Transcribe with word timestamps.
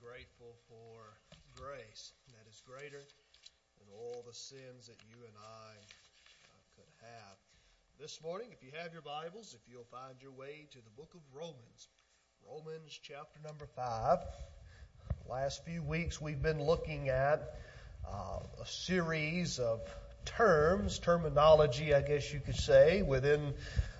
grateful 0.00 0.56
for 0.66 1.12
grace 1.60 2.12
that 2.28 2.48
is 2.48 2.62
greater 2.66 3.04
than 3.78 3.88
all 3.92 4.24
the 4.26 4.32
sins 4.32 4.86
that 4.86 4.96
you 5.10 5.16
and 5.26 5.34
I 5.36 5.72
uh, 5.72 6.60
could 6.74 6.88
have. 7.02 7.36
This 8.00 8.18
morning, 8.22 8.48
if 8.50 8.62
you 8.62 8.70
have 8.82 8.94
your 8.94 9.02
Bibles, 9.02 9.54
if 9.54 9.60
you'll 9.70 9.84
find 9.84 10.14
your 10.22 10.32
way 10.32 10.66
to 10.70 10.78
the 10.78 10.90
book 10.96 11.12
of 11.14 11.20
Romans, 11.34 11.88
Romans 12.48 12.98
chapter 13.02 13.40
number 13.46 13.66
5. 13.76 14.20
Last 15.28 15.66
few 15.66 15.82
weeks 15.82 16.18
we've 16.18 16.40
been 16.40 16.62
looking 16.62 17.10
at 17.10 17.58
uh, 18.10 18.38
a 18.58 18.66
series 18.66 19.58
of 19.58 19.82
terms, 20.24 20.98
terminology, 20.98 21.94
I 21.94 22.00
guess 22.00 22.32
you 22.32 22.40
could 22.40 22.56
say, 22.56 23.02
within 23.02 23.52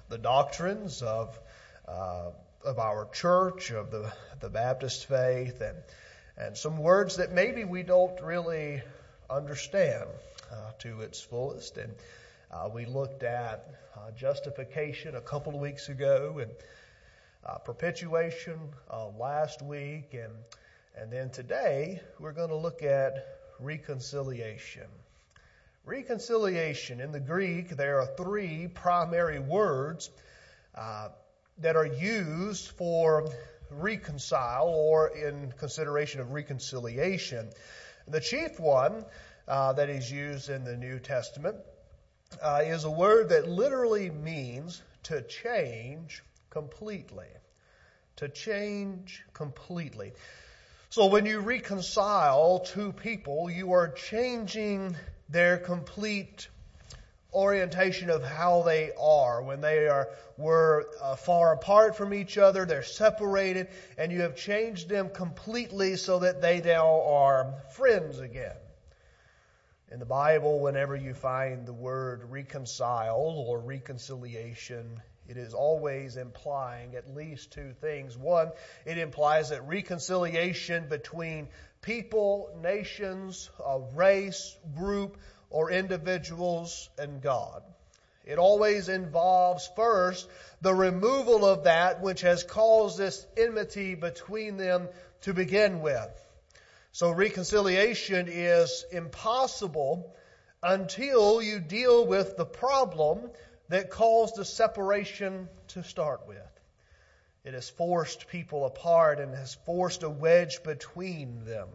the 0.09 0.17
doctrines 0.17 1.03
of 1.03 1.39
uh, 1.87 2.31
of 2.65 2.79
our 2.79 3.09
church, 3.13 3.71
of 3.71 3.91
the, 3.91 4.13
the 4.41 4.49
Baptist 4.49 5.07
faith, 5.07 5.61
and, 5.61 5.77
and 6.37 6.57
some 6.57 6.79
words 6.79 7.17
that 7.17 7.33
maybe 7.33 7.65
we 7.65 7.83
don't 7.83 8.21
really 8.21 8.83
understand 9.29 10.09
uh, 10.53 10.73
to 10.81 11.01
its 11.01 11.21
fullest. 11.21 11.77
And 11.77 11.95
uh, 12.51 12.69
we 12.73 12.85
looked 12.85 13.23
at 13.23 13.67
uh, 13.97 14.11
justification 14.13 15.15
a 15.15 15.21
couple 15.21 15.55
of 15.55 15.61
weeks 15.61 15.89
ago, 15.89 16.39
and 16.41 16.51
uh, 17.47 17.59
propitiation 17.59 18.59
uh, 18.91 19.09
last 19.19 19.63
week, 19.63 20.15
and 20.15 20.33
and 20.97 21.11
then 21.11 21.31
today 21.31 22.01
we're 22.19 22.33
going 22.33 22.49
to 22.51 22.57
look 22.57 22.83
at 22.83 23.39
reconciliation. 23.59 24.87
Reconciliation 25.87 27.01
in 27.01 27.13
the 27.13 27.21
Greek, 27.21 27.71
there 27.71 28.01
are 28.01 28.07
three 28.17 28.69
primary 28.69 29.39
words. 29.39 30.11
That 31.61 31.77
are 31.77 31.87
used 31.87 32.69
for 32.69 33.31
reconcile 33.71 34.69
or 34.69 35.09
in 35.09 35.53
consideration 35.59 36.21
of 36.21 36.33
reconciliation. 36.33 37.51
The 38.09 38.21
chief 38.21 38.59
one 38.59 39.05
uh, 39.47 39.73
that 39.75 39.89
is 39.91 40.11
used 40.11 40.51
in 40.51 40.65
the 40.65 40.77
New 40.77 40.99
Testament 40.99 41.57
uh, 42.43 42.63
is 42.65 42.85
a 42.85 42.91
word 42.91 43.29
that 43.31 43.49
literally 43.49 44.11
means 44.11 44.83
to 45.05 45.23
change 45.23 46.23
completely. 46.51 47.29
To 48.17 48.29
change 48.29 49.25
completely. 49.33 50.13
So 50.91 51.07
when 51.07 51.25
you 51.25 51.41
reconcile 51.41 52.61
two 52.61 52.93
people, 52.93 53.51
you 53.51 53.73
are 53.73 53.89
changing 53.89 54.97
their 55.29 55.59
complete 55.59 56.49
orientation 57.33 58.11
of 58.11 58.25
how 58.25 58.63
they 58.63 58.91
are. 58.99 59.43
When 59.43 59.61
they 59.61 59.89
are 59.89 60.09
were 60.37 60.87
uh, 61.03 61.17
far 61.17 61.53
apart 61.53 61.97
from 61.97 62.15
each 62.15 62.39
other 62.39 62.65
they're 62.65 62.83
separated 62.83 63.69
and 63.99 64.11
you 64.11 64.23
have 64.23 64.37
changed 64.37 64.89
them 64.89 65.11
completely 65.11 65.97
so 65.97 66.21
that 66.21 66.41
they 66.41 66.61
now 66.61 67.03
are 67.03 67.55
friends 67.75 68.19
again. 68.21 68.57
In 69.93 69.99
the 69.99 70.07
bible 70.07 70.61
whenever 70.61 70.97
you 70.97 71.15
find 71.15 71.67
the 71.67 71.73
word 71.73 72.31
reconcile 72.31 73.45
or 73.47 73.59
reconciliation 73.61 75.01
it 75.29 75.37
is 75.37 75.55
always 75.55 76.17
implying 76.17 76.97
at 76.97 77.15
least 77.15 77.53
two 77.53 77.73
things. 77.81 78.17
One 78.17 78.51
it 78.87 78.99
implies 78.99 79.51
that 79.51 79.67
reconciliation 79.69 80.89
between 80.89 81.49
people 81.83 82.51
nations 82.63 83.51
race 83.95 84.57
group 84.75 85.19
or 85.51 85.71
individuals 85.71 86.89
and 86.99 87.21
God. 87.21 87.63
It 88.25 88.39
always 88.39 88.89
involves 88.89 89.69
first 89.75 90.29
the 90.61 90.75
removal 90.75 91.45
of 91.45 91.65
that 91.65 92.01
which 92.01 92.21
has 92.21 92.45
caused 92.45 92.97
this 92.97 93.27
enmity 93.37 93.95
between 93.95 94.57
them 94.57 94.89
to 95.23 95.35
begin 95.35 95.81
with. 95.81 96.11
So 96.93 97.11
reconciliation 97.11 98.29
is 98.29 98.85
impossible 98.93 100.15
until 100.63 101.41
you 101.41 101.61
deal 101.61 102.07
with 102.07 102.37
the 102.37 102.45
problem 102.45 103.31
that 103.69 103.91
caused 103.91 104.37
the 104.37 104.45
separation 104.45 105.49
to 105.69 105.83
start 105.83 106.27
with. 106.27 106.39
It 107.45 107.55
has 107.55 107.71
forced 107.71 108.29
people 108.29 108.67
apart 108.67 109.19
and 109.19 109.35
has 109.35 109.55
forced 109.67 110.03
a 110.03 110.11
wedge 110.11 110.63
between 110.63 111.45
them. 111.45 111.69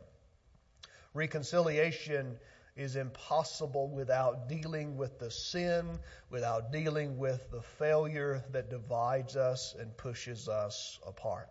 Reconciliation 1.14 2.38
is 2.76 2.98
impossible 2.98 3.88
without 3.88 4.50
dealing 4.50 4.98
with 4.98 5.18
the 5.18 5.32
sin, 5.32 5.98
without 6.30 6.72
dealing 6.72 7.18
with 7.18 7.50
the 7.52 7.62
failure 7.62 8.44
that 8.52 8.70
divides 8.70 9.38
us 9.38 9.76
and 9.80 9.96
pushes 9.96 10.50
us 10.50 11.00
apart. 11.08 11.48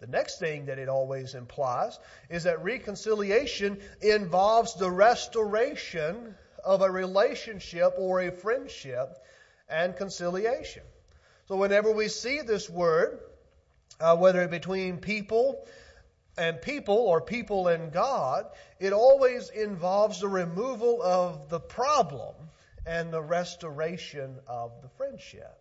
The 0.00 0.06
next 0.06 0.38
thing 0.38 0.66
that 0.66 0.78
it 0.78 0.88
always 0.88 1.34
implies 1.34 1.98
is 2.28 2.44
that 2.44 2.62
reconciliation 2.62 3.80
involves 4.00 4.74
the 4.74 4.90
restoration 4.90 6.36
of 6.64 6.82
a 6.82 6.90
relationship 6.90 7.94
or 7.96 8.20
a 8.20 8.30
friendship 8.30 9.24
and 9.68 9.96
conciliation. 9.96 10.82
So 11.46 11.56
whenever 11.56 11.90
we 11.90 12.08
see 12.08 12.42
this 12.42 12.68
word, 12.68 13.20
uh, 14.00 14.16
whether 14.16 14.46
between 14.46 14.98
people 14.98 15.66
and 16.38 16.62
people 16.62 16.94
or 16.96 17.20
people 17.20 17.68
and 17.68 17.92
God, 17.92 18.46
it 18.78 18.92
always 18.92 19.50
involves 19.50 20.20
the 20.20 20.28
removal 20.28 21.02
of 21.02 21.48
the 21.48 21.60
problem 21.60 22.34
and 22.86 23.12
the 23.12 23.22
restoration 23.22 24.38
of 24.46 24.72
the 24.82 24.88
friendship. 24.90 25.60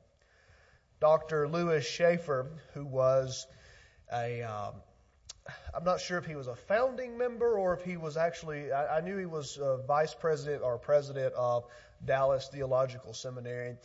Dr. 1.00 1.48
Lewis 1.48 1.88
Chafer, 1.88 2.48
who 2.74 2.86
was 2.86 3.46
a, 4.14 4.44
um, 4.44 4.76
I'm 5.76 5.84
not 5.84 6.00
sure 6.00 6.18
if 6.18 6.26
he 6.26 6.36
was 6.36 6.48
a 6.48 6.56
founding 6.56 7.18
member 7.18 7.58
or 7.58 7.74
if 7.74 7.84
he 7.84 7.98
was 7.98 8.18
actually, 8.18 8.72
I, 8.72 8.98
I 8.98 9.02
knew 9.02 9.18
he 9.18 9.26
was 9.26 9.60
vice 9.88 10.14
president 10.14 10.64
or 10.64 10.78
president 10.78 11.34
of 11.34 11.66
Dallas 12.06 12.48
Theological 12.52 13.14
Seminary 13.14 13.78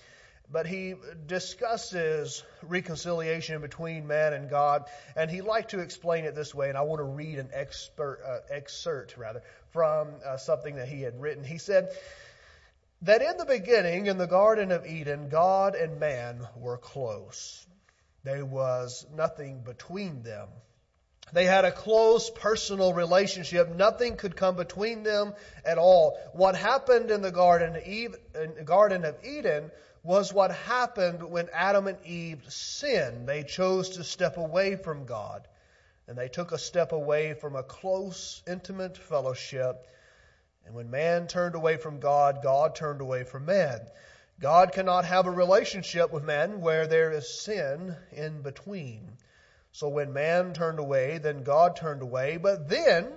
but 0.50 0.66
he 0.66 0.94
discusses 1.26 2.42
reconciliation 2.62 3.60
between 3.60 4.06
man 4.06 4.32
and 4.32 4.50
God, 4.50 4.84
and 5.16 5.30
he 5.30 5.40
liked 5.40 5.70
to 5.70 5.80
explain 5.80 6.24
it 6.24 6.34
this 6.34 6.54
way. 6.54 6.68
And 6.68 6.76
I 6.76 6.82
want 6.82 7.00
to 7.00 7.04
read 7.04 7.38
an 7.38 7.50
expert, 7.52 8.20
uh, 8.26 8.54
excerpt 8.54 9.16
rather 9.16 9.42
from 9.70 10.08
uh, 10.24 10.36
something 10.36 10.76
that 10.76 10.88
he 10.88 11.02
had 11.02 11.20
written. 11.20 11.44
He 11.44 11.58
said 11.58 11.90
that 13.02 13.22
in 13.22 13.36
the 13.36 13.46
beginning, 13.46 14.06
in 14.06 14.18
the 14.18 14.26
Garden 14.26 14.70
of 14.70 14.86
Eden, 14.86 15.28
God 15.28 15.74
and 15.74 15.98
man 15.98 16.46
were 16.56 16.78
close. 16.78 17.66
There 18.24 18.44
was 18.44 19.06
nothing 19.14 19.62
between 19.62 20.22
them. 20.22 20.48
They 21.32 21.46
had 21.46 21.64
a 21.64 21.72
close 21.72 22.30
personal 22.30 22.92
relationship. 22.92 23.74
Nothing 23.74 24.16
could 24.16 24.36
come 24.36 24.54
between 24.54 25.02
them 25.02 25.32
at 25.64 25.78
all. 25.78 26.18
What 26.32 26.54
happened 26.54 27.10
in 27.10 27.22
the 27.22 27.30
Garden 27.30 27.76
of 27.76 27.86
Eden, 27.86 28.64
Garden 28.64 29.04
of 29.04 29.16
Eden 29.24 29.70
was 30.02 30.32
what 30.32 30.50
happened 30.50 31.22
when 31.22 31.48
Adam 31.52 31.86
and 31.86 31.98
Eve 32.04 32.42
sinned. 32.48 33.28
They 33.28 33.44
chose 33.44 33.90
to 33.90 34.04
step 34.04 34.36
away 34.36 34.76
from 34.76 35.06
God. 35.06 35.46
And 36.08 36.18
they 36.18 36.28
took 36.28 36.52
a 36.52 36.58
step 36.58 36.92
away 36.92 37.34
from 37.34 37.54
a 37.54 37.62
close, 37.62 38.42
intimate 38.46 38.98
fellowship. 38.98 39.86
And 40.66 40.74
when 40.74 40.90
man 40.90 41.28
turned 41.28 41.54
away 41.54 41.76
from 41.76 42.00
God, 42.00 42.40
God 42.42 42.74
turned 42.74 43.00
away 43.00 43.22
from 43.22 43.46
man. 43.46 43.80
God 44.40 44.72
cannot 44.72 45.04
have 45.04 45.26
a 45.26 45.30
relationship 45.30 46.12
with 46.12 46.24
man 46.24 46.60
where 46.60 46.88
there 46.88 47.12
is 47.12 47.40
sin 47.40 47.94
in 48.10 48.42
between. 48.42 49.08
So 49.70 49.88
when 49.88 50.12
man 50.12 50.52
turned 50.52 50.80
away, 50.80 51.18
then 51.18 51.44
God 51.44 51.76
turned 51.76 52.02
away. 52.02 52.38
But 52.38 52.68
then, 52.68 53.08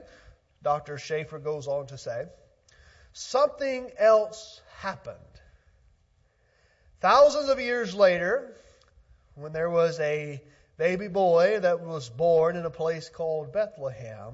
Dr. 0.62 0.98
Chafer 0.98 1.40
goes 1.40 1.68
on 1.68 1.88
to 1.88 1.98
say, 1.98 2.26
something 3.14 3.90
else 3.98 4.62
happened. 4.78 5.18
Thousands 7.06 7.50
of 7.50 7.60
years 7.60 7.94
later, 7.94 8.58
when 9.36 9.54
there 9.54 9.70
was 9.70 10.00
a 10.00 10.42
baby 10.78 11.08
boy 11.08 11.60
that 11.60 11.82
was 11.82 12.10
born 12.10 12.56
in 12.56 12.66
a 12.66 12.72
place 12.72 13.10
called 13.10 13.54
Bethlehem, 13.54 14.34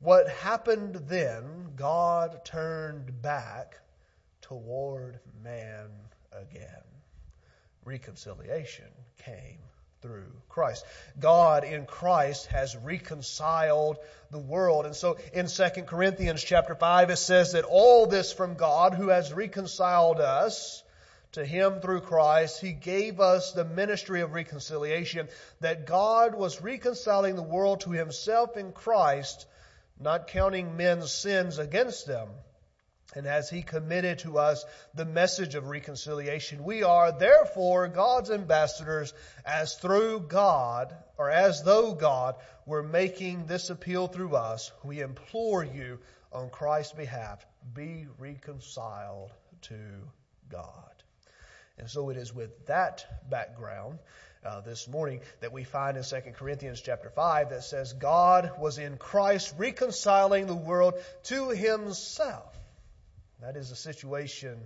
what 0.00 0.28
happened 0.28 0.96
then, 1.06 1.70
God 1.76 2.44
turned 2.44 3.22
back 3.22 3.76
toward 4.40 5.20
man 5.44 5.86
again. 6.32 6.82
Reconciliation 7.84 8.90
came 9.24 9.60
through 10.00 10.32
Christ. 10.48 10.84
God 11.20 11.62
in 11.62 11.86
Christ 11.86 12.46
has 12.46 12.74
reconciled 12.74 13.98
the 14.32 14.40
world. 14.40 14.84
And 14.84 14.96
so 14.96 15.16
in 15.32 15.46
2 15.46 15.82
Corinthians 15.86 16.42
chapter 16.42 16.74
5 16.74 17.10
it 17.10 17.18
says 17.18 17.52
that 17.52 17.64
all 17.64 18.06
this 18.06 18.32
from 18.32 18.54
God 18.54 18.94
who 18.94 19.10
has 19.10 19.32
reconciled 19.32 20.18
us 20.18 20.82
to 21.32 21.44
him 21.44 21.80
through 21.80 22.02
Christ, 22.02 22.60
he 22.60 22.72
gave 22.72 23.20
us 23.20 23.52
the 23.52 23.64
ministry 23.64 24.20
of 24.20 24.34
reconciliation, 24.34 25.28
that 25.60 25.86
God 25.86 26.34
was 26.34 26.60
reconciling 26.60 27.36
the 27.36 27.42
world 27.42 27.80
to 27.80 27.90
himself 27.90 28.56
in 28.56 28.72
Christ, 28.72 29.46
not 29.98 30.28
counting 30.28 30.76
men's 30.76 31.12
sins 31.12 31.58
against 31.58 32.06
them, 32.06 32.28
and 33.14 33.26
as 33.26 33.50
he 33.50 33.62
committed 33.62 34.20
to 34.20 34.38
us 34.38 34.64
the 34.94 35.04
message 35.04 35.54
of 35.54 35.68
reconciliation, 35.68 36.64
we 36.64 36.82
are 36.82 37.12
therefore 37.12 37.88
God's 37.88 38.30
ambassadors 38.30 39.12
as 39.44 39.74
through 39.74 40.20
God, 40.20 40.94
or 41.18 41.30
as 41.30 41.62
though 41.62 41.94
God 41.94 42.36
were 42.64 42.82
making 42.82 43.46
this 43.46 43.68
appeal 43.70 44.08
through 44.08 44.34
us. 44.34 44.72
We 44.82 45.00
implore 45.00 45.62
you 45.62 45.98
on 46.32 46.48
Christ's 46.48 46.94
behalf, 46.94 47.44
be 47.74 48.06
reconciled 48.18 49.32
to 49.62 49.76
God. 50.48 50.91
And 51.78 51.88
so 51.88 52.10
it 52.10 52.16
is 52.16 52.34
with 52.34 52.66
that 52.66 53.04
background 53.30 53.98
uh, 54.44 54.60
this 54.60 54.88
morning 54.88 55.20
that 55.40 55.52
we 55.52 55.64
find 55.64 55.96
in 55.96 56.02
2 56.02 56.16
Corinthians 56.34 56.80
chapter 56.80 57.10
5 57.10 57.50
that 57.50 57.64
says 57.64 57.92
God 57.92 58.52
was 58.58 58.78
in 58.78 58.96
Christ 58.96 59.54
reconciling 59.58 60.46
the 60.46 60.54
world 60.56 60.94
to 61.24 61.50
himself 61.50 62.52
that 63.42 63.56
is 63.56 63.72
a 63.72 63.76
situation 63.76 64.56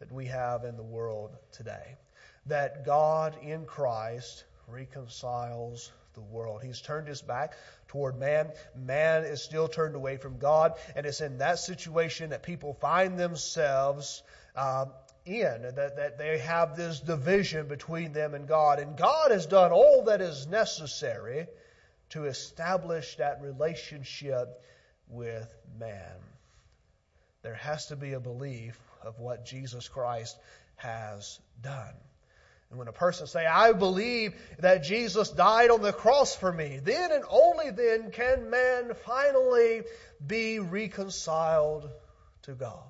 that 0.00 0.10
we 0.10 0.26
have 0.26 0.64
in 0.64 0.76
the 0.76 0.82
world 0.82 1.30
today. 1.52 1.96
That 2.46 2.84
God 2.84 3.36
in 3.42 3.66
Christ 3.66 4.44
reconciles 4.66 5.92
the 6.14 6.20
world. 6.20 6.60
He's 6.62 6.80
turned 6.80 7.06
his 7.06 7.22
back 7.22 7.54
toward 7.86 8.18
man. 8.18 8.50
Man 8.76 9.24
is 9.24 9.42
still 9.42 9.68
turned 9.68 9.94
away 9.94 10.16
from 10.16 10.38
God. 10.38 10.74
And 10.96 11.06
it's 11.06 11.20
in 11.20 11.38
that 11.38 11.60
situation 11.60 12.30
that 12.30 12.42
people 12.42 12.74
find 12.74 13.16
themselves 13.16 14.24
uh, 14.56 14.86
in, 15.24 15.62
that, 15.62 15.96
that 15.96 16.18
they 16.18 16.38
have 16.38 16.76
this 16.76 17.00
division 17.00 17.68
between 17.68 18.12
them 18.12 18.34
and 18.34 18.46
God. 18.46 18.78
And 18.78 18.96
God 18.96 19.30
has 19.30 19.46
done 19.46 19.72
all 19.72 20.04
that 20.04 20.20
is 20.20 20.46
necessary 20.46 21.46
to 22.10 22.24
establish 22.24 23.16
that 23.16 23.40
relationship 23.42 24.62
with 25.08 25.52
man 25.78 26.16
there 27.42 27.54
has 27.54 27.86
to 27.86 27.96
be 27.96 28.12
a 28.12 28.20
belief 28.20 28.78
of 29.02 29.18
what 29.18 29.46
Jesus 29.46 29.88
Christ 29.88 30.38
has 30.76 31.40
done. 31.62 31.94
And 32.68 32.78
when 32.78 32.86
a 32.86 32.92
person 32.92 33.26
say, 33.26 33.46
I 33.46 33.72
believe 33.72 34.34
that 34.60 34.84
Jesus 34.84 35.30
died 35.30 35.70
on 35.70 35.82
the 35.82 35.92
cross 35.92 36.36
for 36.36 36.52
me, 36.52 36.80
then 36.82 37.10
and 37.10 37.24
only 37.28 37.70
then 37.70 38.12
can 38.12 38.50
man 38.50 38.92
finally 39.06 39.82
be 40.24 40.60
reconciled 40.60 41.88
to 42.42 42.52
God. 42.52 42.84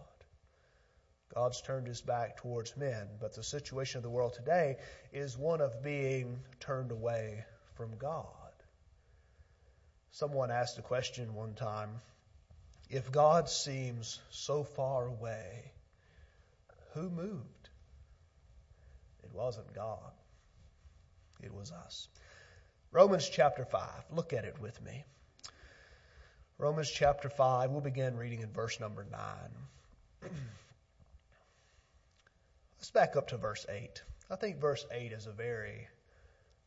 God's 1.35 1.63
turned 1.63 1.87
his 1.87 2.01
back 2.01 2.39
towards 2.39 2.77
men, 2.77 3.07
but 3.21 3.35
the 3.35 3.43
situation 3.43 3.99
of 3.99 4.03
the 4.03 4.11
world 4.11 4.35
today 4.35 4.77
is 5.13 5.39
one 5.39 5.61
of 5.61 5.83
being 5.83 6.41
turned 6.59 6.91
away 6.91 7.45
from 7.77 7.97
God. 7.99 8.27
Someone 10.11 10.51
asked 10.51 10.79
a 10.79 10.83
question 10.83 11.35
one 11.35 11.55
time 11.55 11.91
if 12.89 13.13
God 13.13 13.49
seems 13.49 14.21
so 14.31 14.65
far 14.65 15.07
away, 15.07 15.71
who 16.95 17.09
moved? 17.09 17.69
It 19.23 19.31
wasn't 19.33 19.73
God, 19.73 20.13
it 21.41 21.55
was 21.55 21.71
us. 21.71 22.09
Romans 22.91 23.29
chapter 23.29 23.65
5. 23.65 23.89
Look 24.11 24.33
at 24.33 24.45
it 24.45 24.61
with 24.61 24.83
me. 24.83 25.05
Romans 26.59 26.91
chapter 26.91 27.29
5, 27.29 27.71
we'll 27.71 27.81
begin 27.81 28.17
reading 28.17 28.41
in 28.41 28.53
verse 28.53 28.81
number 28.81 29.07
9. 30.23 30.31
Let's 32.81 32.91
back 32.91 33.17
up 33.17 33.29
to 33.29 33.37
verse 33.37 33.65
8. 33.69 34.03
I 34.31 34.37
think 34.37 34.59
verse 34.59 34.85
8 34.91 35.13
is 35.13 35.27
a 35.27 35.33
very 35.33 35.89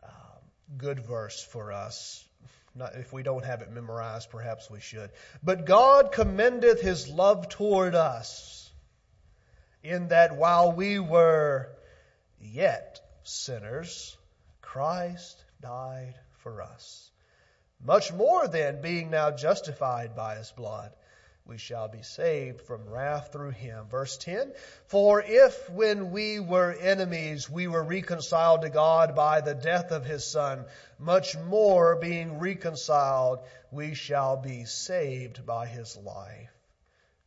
um, 0.04 0.10
good 0.78 1.00
verse 1.00 1.44
for 1.44 1.72
us 1.72 2.24
not, 2.76 2.96
if 2.96 3.14
we 3.14 3.24
don't 3.24 3.46
have 3.46 3.62
it 3.62 3.72
memorized, 3.72 4.30
perhaps 4.30 4.70
we 4.70 4.80
should. 4.80 5.12
But 5.44 5.66
God 5.66 6.12
commendeth 6.12 6.82
his 6.82 7.08
love 7.08 7.50
toward 7.50 7.94
us 7.94 8.72
in 9.84 10.08
that 10.08 10.38
while 10.38 10.72
we 10.72 11.00
were 11.00 11.70
yet 12.42 13.00
sinners, 13.24 14.18
Christ 14.62 15.44
died 15.62 16.16
for 16.40 16.62
us. 16.62 17.12
Much 17.86 18.12
more 18.12 18.48
then, 18.48 18.82
being 18.82 19.10
now 19.10 19.32
justified 19.32 20.16
by 20.16 20.36
his 20.36 20.52
blood, 20.52 20.94
we 21.46 21.58
shall 21.58 21.90
be 21.90 22.02
saved 22.02 22.62
from 22.62 22.88
wrath 22.88 23.34
through 23.34 23.52
him. 23.52 23.86
Verse 23.90 24.18
10 24.18 24.54
For 24.86 25.22
if 25.22 25.70
when 25.70 26.12
we 26.12 26.40
were 26.40 26.72
enemies 26.72 27.50
we 27.50 27.68
were 27.68 27.84
reconciled 27.84 28.62
to 28.62 28.70
God 28.70 29.14
by 29.14 29.42
the 29.42 29.54
death 29.54 29.92
of 29.92 30.06
his 30.06 30.26
Son, 30.26 30.66
much 30.98 31.38
more 31.38 31.98
being 31.98 32.40
reconciled 32.40 33.40
we 33.72 33.94
shall 33.94 34.38
be 34.38 34.64
saved 34.64 35.46
by 35.46 35.68
his 35.68 35.98
life. 35.98 36.50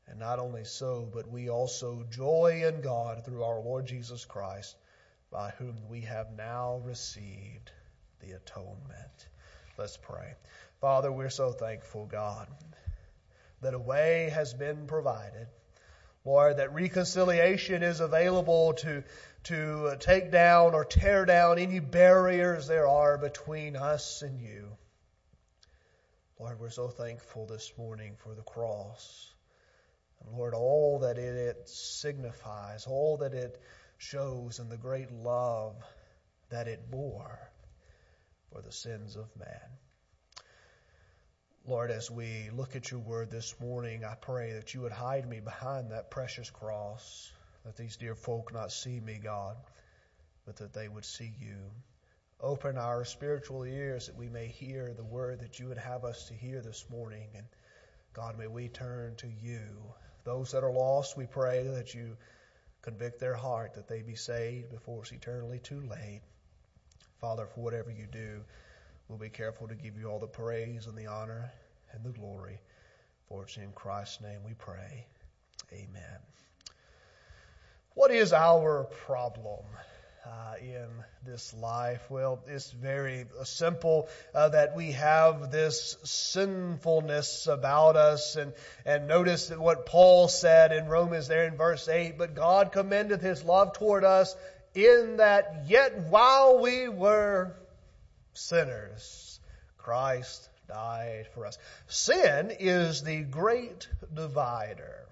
And 0.09 0.19
not 0.19 0.39
only 0.39 0.65
so, 0.65 1.07
but 1.13 1.29
we 1.29 1.51
also 1.51 2.07
joy 2.11 2.63
in 2.65 2.81
God 2.81 3.25
through 3.25 3.43
our 3.43 3.61
Lord 3.61 3.87
Jesus 3.87 4.25
Christ, 4.25 4.77
by 5.31 5.51
whom 5.59 5.89
we 5.91 6.03
have 6.03 6.33
now 6.33 6.81
received 6.85 7.71
the 8.21 8.33
atonement. 8.33 9.29
Let's 9.77 9.99
pray. 9.99 10.35
Father, 10.81 11.13
we're 11.13 11.29
so 11.29 11.53
thankful, 11.53 12.07
God 12.07 12.47
that 13.63 13.75
a 13.75 13.79
way 13.79 14.31
has 14.35 14.55
been 14.55 14.87
provided. 14.87 15.47
Lord, 16.25 16.57
that 16.57 16.75
reconciliation 16.75 17.83
is 17.83 18.01
available 18.01 18.75
to, 18.75 19.05
to 19.45 19.97
take 20.01 20.33
down 20.33 20.75
or 20.75 20.85
tear 20.85 21.25
down 21.25 21.59
any 21.59 21.79
barriers 21.79 22.67
there 22.67 22.89
are 22.89 23.17
between 23.17 23.77
us 23.77 24.23
and 24.23 24.41
you. 24.41 24.77
Lord, 26.39 26.59
we're 26.59 26.71
so 26.71 26.89
thankful 26.89 27.47
this 27.47 27.73
morning 27.79 28.17
for 28.19 28.35
the 28.35 28.43
cross. 28.43 29.33
And 30.21 30.37
Lord, 30.37 30.53
all 30.53 30.99
that 31.01 31.17
it 31.17 31.69
signifies, 31.69 32.87
all 32.87 33.19
that 33.19 33.33
it 33.33 33.61
shows, 33.99 34.59
and 34.59 34.71
the 34.71 34.77
great 34.77 35.11
love 35.13 35.77
that 36.51 36.69
it 36.69 36.91
bore 36.91 37.51
for 38.53 38.63
the 38.63 38.73
sins 38.73 39.17
of 39.17 39.29
man. 39.39 39.71
Lord, 41.69 41.91
as 41.91 42.09
we 42.09 42.49
look 42.57 42.77
at 42.77 42.93
your 42.93 43.01
word 43.01 43.29
this 43.29 43.59
morning, 43.59 44.05
I 44.05 44.15
pray 44.15 44.53
that 44.53 44.73
you 44.73 44.83
would 44.83 44.93
hide 44.93 45.29
me 45.29 45.41
behind 45.41 45.91
that 45.91 46.13
precious 46.13 46.49
cross, 46.49 47.33
that 47.65 47.77
these 47.77 47.97
dear 47.97 48.15
folk 48.15 48.55
not 48.55 48.71
see 48.71 49.01
me, 49.01 49.19
God, 49.21 49.57
but 50.45 50.55
that 50.57 50.73
they 50.73 50.87
would 50.87 51.05
see 51.05 51.33
you. 51.41 51.57
Open 52.41 52.79
our 52.79 53.05
spiritual 53.05 53.65
ears 53.65 54.07
that 54.07 54.15
we 54.15 54.29
may 54.29 54.47
hear 54.47 54.95
the 54.95 55.03
word 55.03 55.41
that 55.41 55.59
you 55.59 55.67
would 55.67 55.79
have 55.79 56.05
us 56.05 56.29
to 56.29 56.35
hear 56.35 56.61
this 56.61 56.85
morning. 56.89 57.27
And 57.35 57.47
God, 58.13 58.39
may 58.39 58.47
we 58.47 58.69
turn 58.69 59.17
to 59.17 59.27
you. 59.27 59.67
Those 60.23 60.53
that 60.53 60.63
are 60.63 60.73
lost, 60.73 61.17
we 61.17 61.27
pray 61.27 61.65
that 61.67 61.93
you 61.95 62.17
convict 62.81 63.19
their 63.19 63.35
heart, 63.35 63.75
that 63.75 63.89
they 63.89 64.03
be 64.03 64.15
saved 64.15 64.71
before 64.71 65.03
it's 65.03 65.11
eternally 65.11 65.59
too 65.59 65.81
late. 65.91 66.21
Father, 67.21 67.47
for 67.47 67.61
whatever 67.61 67.91
you 67.91 68.07
do, 68.07 68.45
We'll 69.09 69.19
be 69.19 69.29
careful 69.29 69.69
to 69.69 69.75
give 69.75 69.97
you 69.99 70.09
all 70.09 70.19
the 70.19 70.27
praise 70.27 70.87
and 70.87 70.97
the 70.97 71.07
honor 71.07 71.53
and 71.93 72.05
the 72.05 72.11
glory. 72.11 72.59
For 73.29 73.45
it's 73.45 73.57
in 73.57 73.71
Christ's 73.73 74.21
name 74.21 74.41
we 74.45 74.55
pray. 74.55 75.07
Amen. 75.73 76.19
What 77.95 78.11
is 78.11 78.33
our 78.33 78.85
problem? 79.07 79.65
Uh, 80.27 80.55
in 80.61 80.89
this 81.25 81.55
life? 81.55 82.11
Well, 82.11 82.43
it's 82.49 82.73
very 82.73 83.27
simple 83.45 84.09
uh, 84.35 84.49
that 84.49 84.75
we 84.75 84.91
have 84.91 85.53
this 85.53 85.97
sinfulness 86.03 87.47
about 87.47 87.95
us. 87.95 88.35
And, 88.35 88.53
and 88.85 89.07
notice 89.07 89.47
that 89.49 89.61
what 89.61 89.87
Paul 89.87 90.27
said 90.27 90.73
in 90.73 90.89
Romans 90.89 91.29
there 91.29 91.47
in 91.47 91.57
verse 91.57 91.89
8, 91.89 92.19
but 92.19 92.35
God 92.35 92.73
commendeth 92.73 93.23
his 93.23 93.45
love 93.45 93.75
toward 93.75 94.03
us 94.03 94.35
in 94.75 95.19
that 95.19 95.67
yet 95.69 95.97
while 96.09 96.59
we 96.59 96.89
were 96.89 97.55
sinners. 98.37 99.41
Christ 99.79 100.49
died 100.69 101.29
for 101.35 101.47
us. 101.47 101.59
Sin 101.87 102.53
is 102.59 103.03
the 103.03 103.23
great 103.23 103.89
divider. 104.13 105.07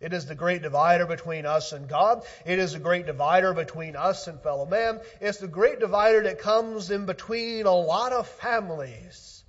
It 0.00 0.14
is 0.14 0.26
the 0.26 0.34
great 0.34 0.62
divider 0.62 1.06
between 1.06 1.44
us 1.44 1.72
and 1.72 1.86
God. 1.86 2.24
It 2.46 2.58
is 2.58 2.72
the 2.72 2.78
great 2.78 3.06
divider 3.06 3.52
between 3.52 3.96
us 3.96 4.26
and 4.28 4.40
fellow 4.40 4.64
man. 4.64 5.00
It's 5.20 5.38
the 5.38 5.48
great 5.48 5.78
divider 5.78 6.22
that 6.22 6.38
comes 6.38 6.90
in 6.90 7.04
between 7.04 7.66
a 7.66 7.74
lot 7.74 8.12
of 8.12 8.26
families. 8.26 9.44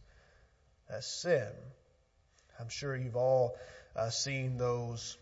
That's 0.89 1.07
sin. 1.07 1.47
I'm 2.59 2.67
sure 2.67 2.95
you've 2.95 3.15
all 3.15 3.57
uh, 3.95 4.09
seen 4.09 4.57
those 4.57 5.17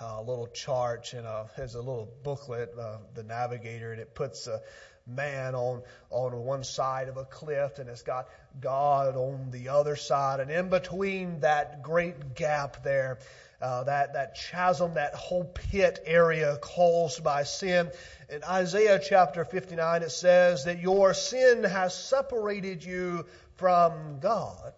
uh, 0.00 0.22
little 0.22 0.46
charts 0.46 1.12
in 1.12 1.24
a, 1.24 1.46
there's 1.56 1.74
a 1.74 1.78
little 1.78 2.08
booklet, 2.22 2.72
uh, 2.78 2.98
the 3.14 3.24
Navigator, 3.24 3.92
and 3.92 4.00
it 4.00 4.14
puts 4.14 4.46
a, 4.46 4.60
man 5.06 5.54
on, 5.54 5.82
on 6.10 6.44
one 6.44 6.64
side 6.64 7.08
of 7.08 7.16
a 7.16 7.24
cliff 7.24 7.78
and 7.78 7.88
it's 7.88 8.02
got 8.02 8.28
God 8.60 9.16
on 9.16 9.50
the 9.50 9.68
other 9.68 9.96
side. 9.96 10.40
And 10.40 10.50
in 10.50 10.68
between 10.68 11.40
that 11.40 11.82
great 11.82 12.34
gap 12.34 12.82
there, 12.82 13.18
uh, 13.60 13.84
that, 13.84 14.14
that 14.14 14.38
chasm, 14.50 14.94
that 14.94 15.14
whole 15.14 15.44
pit 15.44 16.02
area 16.06 16.56
caused 16.60 17.22
by 17.22 17.42
sin. 17.42 17.90
In 18.30 18.42
Isaiah 18.44 18.98
chapter 18.98 19.44
59, 19.44 20.02
it 20.02 20.10
says 20.10 20.64
that 20.64 20.80
your 20.80 21.12
sin 21.14 21.64
has 21.64 21.94
separated 21.94 22.82
you 22.84 23.26
from 23.56 24.20
God. 24.20 24.72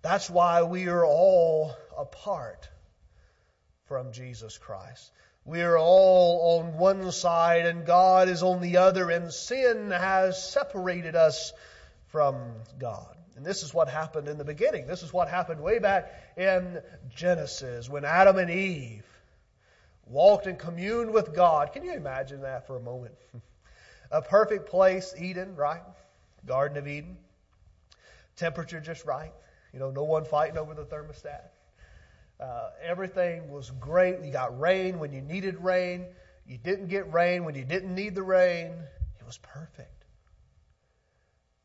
That's 0.00 0.30
why 0.30 0.62
we 0.62 0.88
are 0.88 1.04
all 1.04 1.76
apart 1.96 2.68
from 3.84 4.12
Jesus 4.12 4.56
Christ. 4.56 5.12
We 5.44 5.62
are 5.62 5.76
all 5.76 6.60
on 6.60 6.78
one 6.78 7.10
side 7.10 7.66
and 7.66 7.84
God 7.84 8.28
is 8.28 8.42
on 8.42 8.60
the 8.60 8.76
other, 8.76 9.10
and 9.10 9.32
sin 9.32 9.90
has 9.90 10.42
separated 10.42 11.16
us 11.16 11.52
from 12.08 12.36
God. 12.78 13.16
And 13.36 13.44
this 13.44 13.62
is 13.64 13.74
what 13.74 13.88
happened 13.88 14.28
in 14.28 14.38
the 14.38 14.44
beginning. 14.44 14.86
This 14.86 15.02
is 15.02 15.12
what 15.12 15.28
happened 15.28 15.60
way 15.60 15.78
back 15.80 16.12
in 16.36 16.80
Genesis 17.14 17.88
when 17.88 18.04
Adam 18.04 18.38
and 18.38 18.50
Eve 18.50 19.04
walked 20.06 20.46
and 20.46 20.58
communed 20.58 21.12
with 21.12 21.34
God. 21.34 21.72
Can 21.72 21.82
you 21.82 21.92
imagine 21.92 22.42
that 22.42 22.66
for 22.66 22.76
a 22.76 22.80
moment? 22.80 23.14
a 24.12 24.22
perfect 24.22 24.68
place, 24.68 25.14
Eden, 25.18 25.56
right? 25.56 25.82
Garden 26.46 26.76
of 26.76 26.86
Eden. 26.86 27.16
Temperature 28.36 28.80
just 28.80 29.04
right. 29.06 29.32
You 29.72 29.80
know, 29.80 29.90
no 29.90 30.04
one 30.04 30.24
fighting 30.24 30.58
over 30.58 30.74
the 30.74 30.84
thermostat. 30.84 31.48
Uh, 32.42 32.70
everything 32.82 33.48
was 33.52 33.70
great. 33.78 34.20
You 34.24 34.32
got 34.32 34.58
rain 34.58 34.98
when 34.98 35.12
you 35.12 35.20
needed 35.20 35.62
rain. 35.62 36.06
You 36.44 36.58
didn't 36.58 36.88
get 36.88 37.12
rain 37.12 37.44
when 37.44 37.54
you 37.54 37.64
didn't 37.64 37.94
need 37.94 38.16
the 38.16 38.22
rain. 38.22 38.72
It 39.20 39.24
was 39.24 39.38
perfect. 39.38 40.04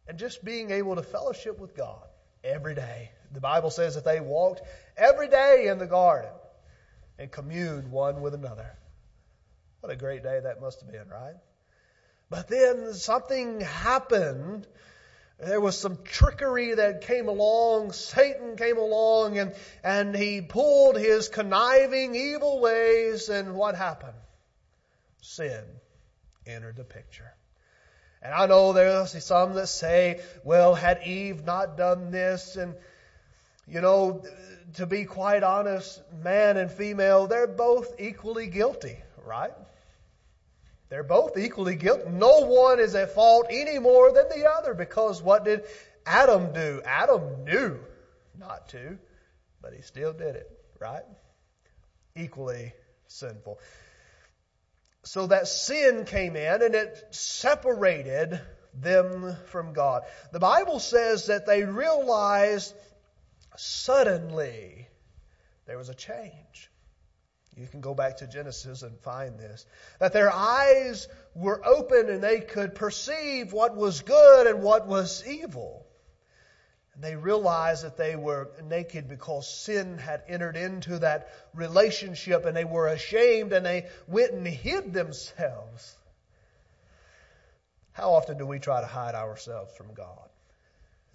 And 0.07 0.19
just 0.19 0.45
being 0.45 0.69
able 0.69 0.95
to 0.95 1.01
fellowship 1.01 1.57
with 1.59 1.75
God 1.75 2.07
every 2.43 2.75
day. 2.75 3.09
The 3.33 3.41
Bible 3.41 3.71
says 3.71 3.95
that 3.95 4.05
they 4.05 4.19
walked 4.19 4.61
every 4.95 5.27
day 5.27 5.67
in 5.67 5.79
the 5.79 5.87
garden 5.87 6.29
and 7.17 7.31
communed 7.31 7.89
one 7.89 8.21
with 8.21 8.35
another. 8.35 8.77
What 9.79 9.91
a 9.91 9.95
great 9.95 10.21
day 10.21 10.39
that 10.43 10.61
must 10.61 10.81
have 10.81 10.91
been, 10.91 11.09
right? 11.09 11.35
But 12.29 12.49
then 12.49 12.93
something 12.93 13.61
happened 13.61 14.67
there 15.39 15.61
was 15.61 15.77
some 15.77 15.99
trickery 16.03 16.73
that 16.73 17.01
came 17.01 17.27
along. 17.27 17.91
Satan 17.91 18.55
came 18.55 18.77
along 18.77 19.37
and, 19.37 19.53
and 19.83 20.15
he 20.15 20.41
pulled 20.41 20.97
his 20.97 21.29
conniving 21.29 22.15
evil 22.15 22.59
ways 22.59 23.29
and 23.29 23.55
what 23.55 23.75
happened? 23.75 24.17
Sin 25.21 25.63
entered 26.47 26.75
the 26.75 26.83
picture. 26.83 27.31
And 28.21 28.33
I 28.33 28.47
know 28.47 28.73
there's 28.73 29.23
some 29.23 29.53
that 29.53 29.67
say, 29.67 30.21
well, 30.43 30.73
had 30.73 31.03
Eve 31.03 31.45
not 31.45 31.77
done 31.77 32.09
this 32.09 32.55
and, 32.55 32.73
you 33.67 33.79
know, 33.79 34.23
to 34.75 34.87
be 34.87 35.05
quite 35.05 35.43
honest, 35.43 36.01
man 36.23 36.57
and 36.57 36.71
female, 36.71 37.27
they're 37.27 37.45
both 37.47 37.99
equally 37.99 38.47
guilty, 38.47 38.97
right? 39.23 39.53
They're 40.89 41.03
both 41.03 41.37
equally 41.37 41.75
guilty. 41.75 42.09
No 42.09 42.45
one 42.45 42.79
is 42.79 42.95
at 42.95 43.13
fault 43.13 43.47
any 43.49 43.79
more 43.79 44.13
than 44.13 44.29
the 44.29 44.49
other 44.49 44.73
because 44.73 45.21
what 45.21 45.43
did 45.43 45.65
Adam 46.05 46.53
do? 46.53 46.81
Adam 46.85 47.43
knew 47.43 47.79
not 48.37 48.69
to, 48.69 48.97
but 49.61 49.73
he 49.73 49.81
still 49.81 50.13
did 50.13 50.35
it, 50.35 50.49
right? 50.79 51.03
Equally 52.15 52.73
sinful. 53.07 53.59
So 55.03 55.27
that 55.27 55.47
sin 55.47 56.05
came 56.05 56.35
in 56.35 56.61
and 56.61 56.75
it 56.75 57.07
separated 57.11 58.39
them 58.73 59.35
from 59.47 59.73
God. 59.73 60.03
The 60.31 60.39
Bible 60.39 60.79
says 60.79 61.27
that 61.27 61.45
they 61.45 61.63
realized 61.63 62.73
suddenly 63.57 64.87
there 65.65 65.77
was 65.77 65.89
a 65.89 65.95
change. 65.95 66.69
You 67.57 67.65
can 67.67 67.81
go 67.81 67.95
back 67.95 68.17
to 68.17 68.27
Genesis 68.27 68.83
and 68.83 68.97
find 68.99 69.39
this. 69.39 69.65
That 69.99 70.13
their 70.13 70.31
eyes 70.31 71.07
were 71.33 71.65
open 71.65 72.09
and 72.09 72.23
they 72.23 72.39
could 72.39 72.75
perceive 72.75 73.51
what 73.51 73.75
was 73.75 74.01
good 74.01 74.47
and 74.47 74.61
what 74.61 74.87
was 74.87 75.25
evil. 75.25 75.87
And 76.93 77.03
they 77.03 77.15
realized 77.15 77.83
that 77.83 77.97
they 77.97 78.15
were 78.15 78.51
naked 78.63 79.07
because 79.07 79.49
sin 79.49 79.97
had 79.97 80.23
entered 80.27 80.55
into 80.55 80.99
that 80.99 81.29
relationship 81.55 82.45
and 82.45 82.55
they 82.55 82.65
were 82.65 82.87
ashamed 82.87 83.53
and 83.53 83.65
they 83.65 83.87
went 84.07 84.33
and 84.33 84.47
hid 84.47 84.93
themselves. 84.93 85.95
How 87.91 88.13
often 88.13 88.37
do 88.37 88.45
we 88.45 88.59
try 88.59 88.81
to 88.81 88.87
hide 88.87 89.15
ourselves 89.15 89.75
from 89.75 89.93
God? 89.95 90.29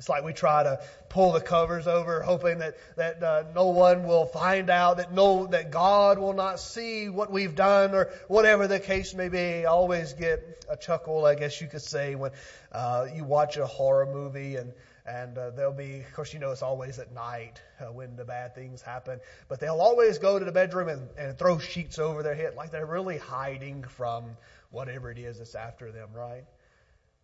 It's 0.03 0.09
like 0.09 0.25
we 0.25 0.33
try 0.33 0.65
to 0.65 0.81
pull 1.11 1.31
the 1.31 1.41
covers 1.41 1.87
over, 1.87 2.23
hoping 2.23 2.59
that 2.59 2.75
that 2.97 3.23
uh, 3.23 3.45
no 3.55 3.67
one 3.67 4.03
will 4.03 4.27
find 4.27 4.69
out, 4.69 4.97
that 4.97 5.13
no 5.13 5.47
that 5.47 5.71
God 5.71 6.19
will 6.19 6.33
not 6.33 6.59
see 6.59 7.09
what 7.09 7.31
we've 7.31 7.55
done, 7.55 7.95
or 7.95 8.11
whatever 8.27 8.67
the 8.67 8.81
case 8.81 9.15
may 9.15 9.29
be. 9.29 9.65
I 9.65 9.67
always 9.67 10.15
get 10.15 10.65
a 10.69 10.77
chuckle, 10.77 11.25
I 11.25 11.37
guess 11.37 11.61
you 11.61 11.69
could 11.69 11.83
say, 11.83 12.17
when 12.17 12.33
uh, 12.73 13.07
you 13.15 13.23
watch 13.23 13.57
a 13.59 13.65
horror 13.65 14.05
movie 14.05 14.57
and 14.57 14.73
and 15.07 15.39
uh, 15.39 15.51
they'll 15.51 15.71
be, 15.71 16.01
of 16.01 16.13
course, 16.15 16.33
you 16.33 16.41
know, 16.41 16.51
it's 16.51 16.63
always 16.63 16.99
at 16.99 17.13
night 17.13 17.61
uh, 17.79 17.93
when 17.93 18.17
the 18.17 18.25
bad 18.25 18.57
things 18.57 18.83
happen. 18.83 19.21
But 19.49 19.61
they'll 19.61 19.81
always 19.81 20.19
go 20.19 20.37
to 20.37 20.45
the 20.45 20.51
bedroom 20.51 20.89
and, 20.89 21.09
and 21.17 21.39
throw 21.39 21.61
sheets 21.61 22.01
over 22.01 22.25
their 22.25 22.35
head, 22.35 22.57
like 22.57 22.73
they're 22.73 22.85
really 22.87 23.19
hiding 23.19 23.85
from 23.85 24.37
whatever 24.73 25.13
it 25.13 25.19
is 25.19 25.39
that's 25.39 25.55
after 25.55 25.93
them, 25.93 26.09
right? 26.13 26.43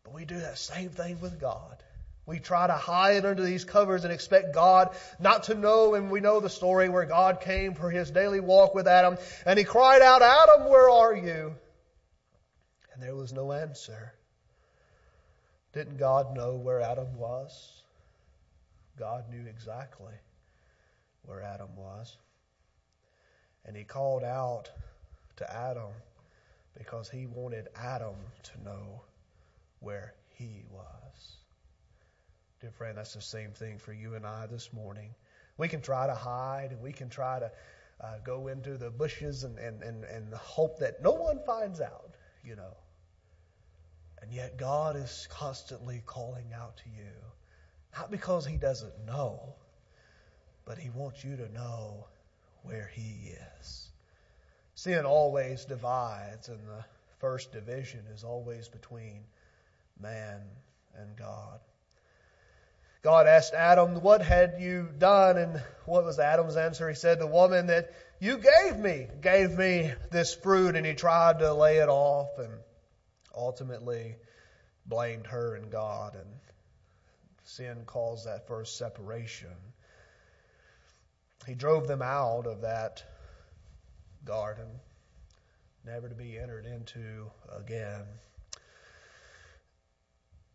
But 0.05 0.15
we 0.15 0.25
do 0.25 0.39
that 0.39 0.59
same 0.59 0.91
thing 0.91 1.21
with 1.21 1.41
God. 1.41 1.83
We 2.29 2.41
try 2.41 2.67
to 2.67 2.75
hide 2.75 3.25
under 3.25 3.43
these 3.43 3.65
covers 3.65 4.05
and 4.05 4.13
expect 4.13 4.53
God 4.53 4.95
not 5.19 5.45
to 5.45 5.55
know, 5.55 5.95
and 5.95 6.11
we 6.11 6.21
know 6.21 6.41
the 6.41 6.51
story 6.51 6.91
where 6.91 7.07
God 7.07 7.41
came 7.41 7.73
for 7.75 7.91
his 7.91 8.11
daily 8.11 8.39
walk 8.39 8.75
with 8.75 8.87
Adam, 8.87 9.17
and 9.47 9.59
he 9.59 9.65
cried 9.65 10.03
out, 10.03 10.21
Adam, 10.21 10.69
where 10.69 10.91
are 10.91 11.17
you? 11.17 11.55
And 12.93 13.03
there 13.03 13.17
was 13.17 13.33
no 13.33 13.51
answer. 13.53 14.13
Didn't 15.73 15.97
God 15.97 16.37
know 16.37 16.57
where 16.57 16.83
Adam 16.83 17.17
was? 17.17 17.83
God 18.99 19.25
knew 19.31 19.47
exactly 19.49 20.13
where 21.23 21.41
Adam 21.41 21.75
was. 21.77 22.15
And 23.65 23.75
he 23.75 23.85
called 23.85 24.23
out 24.23 24.69
to 25.37 25.51
Adam 25.51 25.93
because 26.77 27.09
he 27.09 27.25
wanted 27.25 27.69
Adam 27.75 28.17
to 28.43 28.65
know 28.67 29.01
where 29.81 30.13
he 30.37 30.65
was. 30.71 31.38
Dear 32.61 32.73
friend, 32.73 32.99
that's 32.99 33.15
the 33.15 33.21
same 33.21 33.53
thing 33.53 33.79
for 33.79 33.93
you 33.93 34.17
and 34.17 34.27
I 34.27 34.47
this 34.47 34.73
morning. 34.73 35.15
We 35.59 35.69
can 35.69 35.81
try 35.81 36.09
to 36.09 36.15
hide 36.15 36.73
and 36.73 36.81
we 36.83 36.93
can 36.93 37.09
try 37.09 37.39
to 37.39 37.53
uh, 38.01 38.19
go 38.25 38.49
into 38.49 38.77
the 38.77 38.91
bushes 38.91 39.45
and, 39.45 39.59
and, 39.59 39.81
and, 39.83 40.03
and 40.05 40.35
hope 40.35 40.81
that 40.81 41.01
no 41.01 41.13
one 41.13 41.39
finds 41.47 41.81
out, 41.81 42.15
you 42.45 42.57
know. 42.57 42.77
And 44.21 44.33
yet 44.33 44.57
God 44.57 44.97
is 44.97 45.29
constantly 45.31 46.03
calling 46.05 46.53
out 46.53 46.77
to 46.79 46.89
you. 46.89 47.13
Not 47.97 48.11
because 48.11 48.45
He 48.45 48.57
doesn't 48.57 49.07
know, 49.07 49.55
but 50.65 50.79
He 50.79 50.91
wants 50.91 51.23
you 51.23 51.37
to 51.37 51.49
know 51.53 52.09
where 52.65 52.91
He 52.93 53.35
is. 53.61 53.89
Sin 54.75 55.05
always 55.05 55.65
divides, 55.65 56.49
and 56.49 56.59
the 56.67 56.85
first 57.19 57.53
division 57.53 58.01
is 58.13 58.25
always 58.25 58.69
between 58.69 59.25
man 60.01 60.41
and 60.97 61.17
God. 61.17 61.61
God 63.03 63.27
asked 63.27 63.55
Adam, 63.55 64.03
What 64.03 64.23
had 64.23 64.57
you 64.59 64.89
done? 64.99 65.39
And 65.39 65.63
what 65.85 66.05
was 66.05 66.19
Adam's 66.19 66.57
answer? 66.57 66.89
He 66.89 66.95
said, 66.95 67.19
The 67.19 67.27
woman 67.27 67.69
that 67.69 67.93
you 68.21 68.39
gave 68.39 68.79
me 68.79 69.07
gave 69.21 69.53
me 69.53 69.93
this 70.11 70.35
fruit, 70.35 70.75
and 70.75 70.85
he 70.85 70.95
tried 70.95 71.39
to 71.39 71.55
lay 71.55 71.79
it 71.79 71.89
off 71.89 72.39
and 72.39 72.53
ultimately 73.35 74.17
blamed 74.87 75.27
her 75.27 75.55
and 75.55 75.71
God. 75.71 76.17
And 76.17 76.27
sin 77.45 77.85
caused 77.87 78.27
that 78.27 78.49
first 78.49 78.77
separation. 78.77 79.57
He 81.47 81.55
drove 81.55 81.87
them 81.87 82.03
out 82.03 82.47
of 82.47 82.63
that 82.63 83.05
garden, 84.25 84.69
never 85.87 86.09
to 86.09 86.15
be 86.15 86.37
entered 86.37 86.67
into 86.67 87.31
again. 87.57 88.05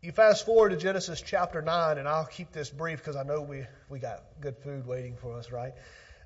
You 0.03 0.11
fast 0.11 0.45
forward 0.45 0.71
to 0.71 0.75
Genesis 0.75 1.21
chapter 1.21 1.61
9, 1.61 1.97
and 1.97 2.09
I'll 2.09 2.25
keep 2.25 2.51
this 2.51 2.69
brief 2.69 2.97
because 2.97 3.15
I 3.15 3.23
know 3.23 3.41
we, 3.41 3.63
we 3.87 3.99
got 3.99 4.21
good 4.41 4.57
food 4.57 4.85
waiting 4.85 5.15
for 5.15 5.37
us, 5.37 5.49
right? 5.49 5.71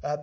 Uh, 0.03 0.17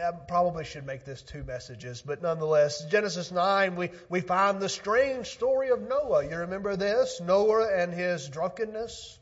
I 0.00 0.12
probably 0.28 0.64
should 0.64 0.86
make 0.86 1.04
this 1.04 1.20
two 1.20 1.42
messages, 1.42 2.02
but 2.02 2.22
nonetheless, 2.22 2.84
Genesis 2.84 3.32
9, 3.32 3.74
we, 3.74 3.90
we 4.08 4.20
find 4.20 4.60
the 4.60 4.68
strange 4.68 5.26
story 5.26 5.70
of 5.70 5.82
Noah. 5.88 6.24
You 6.24 6.36
remember 6.36 6.76
this? 6.76 7.20
Noah 7.20 7.66
and 7.76 7.92
his 7.92 8.28
drunkenness. 8.28 9.18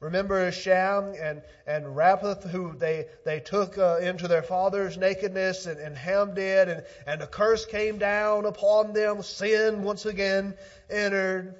Remember 0.00 0.50
Shem 0.50 1.12
and, 1.20 1.42
and 1.66 1.94
Japheth, 1.94 2.44
who 2.44 2.74
they, 2.74 3.04
they 3.26 3.40
took 3.40 3.76
uh, 3.76 3.98
into 3.98 4.28
their 4.28 4.42
father's 4.42 4.96
nakedness, 4.96 5.66
and, 5.66 5.78
and 5.78 5.94
Ham 5.94 6.34
did, 6.34 6.70
and, 6.70 6.84
and 7.06 7.20
a 7.20 7.26
curse 7.26 7.66
came 7.66 7.98
down 7.98 8.46
upon 8.46 8.94
them. 8.94 9.22
Sin 9.22 9.82
once 9.82 10.06
again 10.06 10.54
entered 10.88 11.54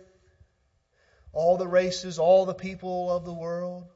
all 1.32 1.56
the 1.56 1.66
races, 1.66 2.18
all 2.18 2.46
the 2.46 2.54
people 2.54 3.10
of 3.10 3.24
the 3.24 3.32
world. 3.32 3.86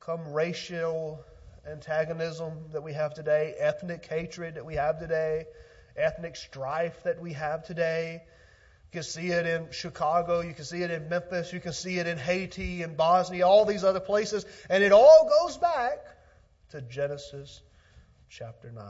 Come 0.00 0.32
racial 0.32 1.24
antagonism 1.66 2.52
that 2.72 2.82
we 2.82 2.92
have 2.92 3.14
today, 3.14 3.54
ethnic 3.58 4.06
hatred 4.06 4.56
that 4.56 4.66
we 4.66 4.74
have 4.74 4.98
today, 4.98 5.46
ethnic 5.96 6.36
strife 6.36 7.02
that 7.04 7.20
we 7.20 7.32
have 7.32 7.64
today. 7.64 8.22
You 8.92 9.00
can 9.00 9.02
see 9.02 9.28
it 9.28 9.46
in 9.46 9.70
Chicago, 9.70 10.40
you 10.40 10.52
can 10.54 10.64
see 10.64 10.82
it 10.82 10.90
in 10.90 11.08
Memphis, 11.08 11.52
you 11.52 11.60
can 11.60 11.72
see 11.72 11.98
it 11.98 12.06
in 12.06 12.18
Haiti 12.18 12.82
and 12.82 12.96
Bosnia, 12.96 13.46
all 13.46 13.64
these 13.64 13.82
other 13.82 14.00
places, 14.00 14.44
and 14.68 14.82
it 14.82 14.92
all 14.92 15.28
goes 15.40 15.58
back 15.58 15.98
to 16.70 16.80
Genesis 16.82 17.62
chapter 18.28 18.70
9. 18.70 18.84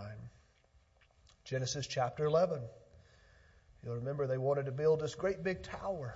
Genesis 1.45 1.87
chapter 1.87 2.25
11. 2.25 2.61
You'll 3.85 3.97
remember 3.97 4.27
they 4.27 4.39
wanted 4.39 4.67
to 4.67 4.73
build 4.73 5.01
this 5.01 5.15
great 5.15 5.43
big 5.43 5.63
tower. 5.63 6.15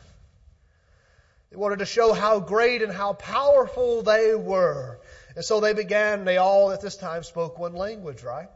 They 1.51 1.57
wanted 1.57 1.79
to 1.79 1.87
show 1.87 2.13
how 2.13 2.41
great 2.41 2.83
and 2.83 2.93
how 2.93 3.15
powerful 3.15 4.03
they 4.03 4.35
were. 4.35 5.01
And 5.35 5.45
so 5.45 5.61
they 5.61 5.73
began, 5.73 6.25
they 6.25 6.37
all 6.37 6.71
at 6.73 6.81
this 6.81 6.97
time 6.97 7.23
spoke 7.23 7.59
one 7.59 7.75
language, 7.75 8.23
right? 8.23 8.49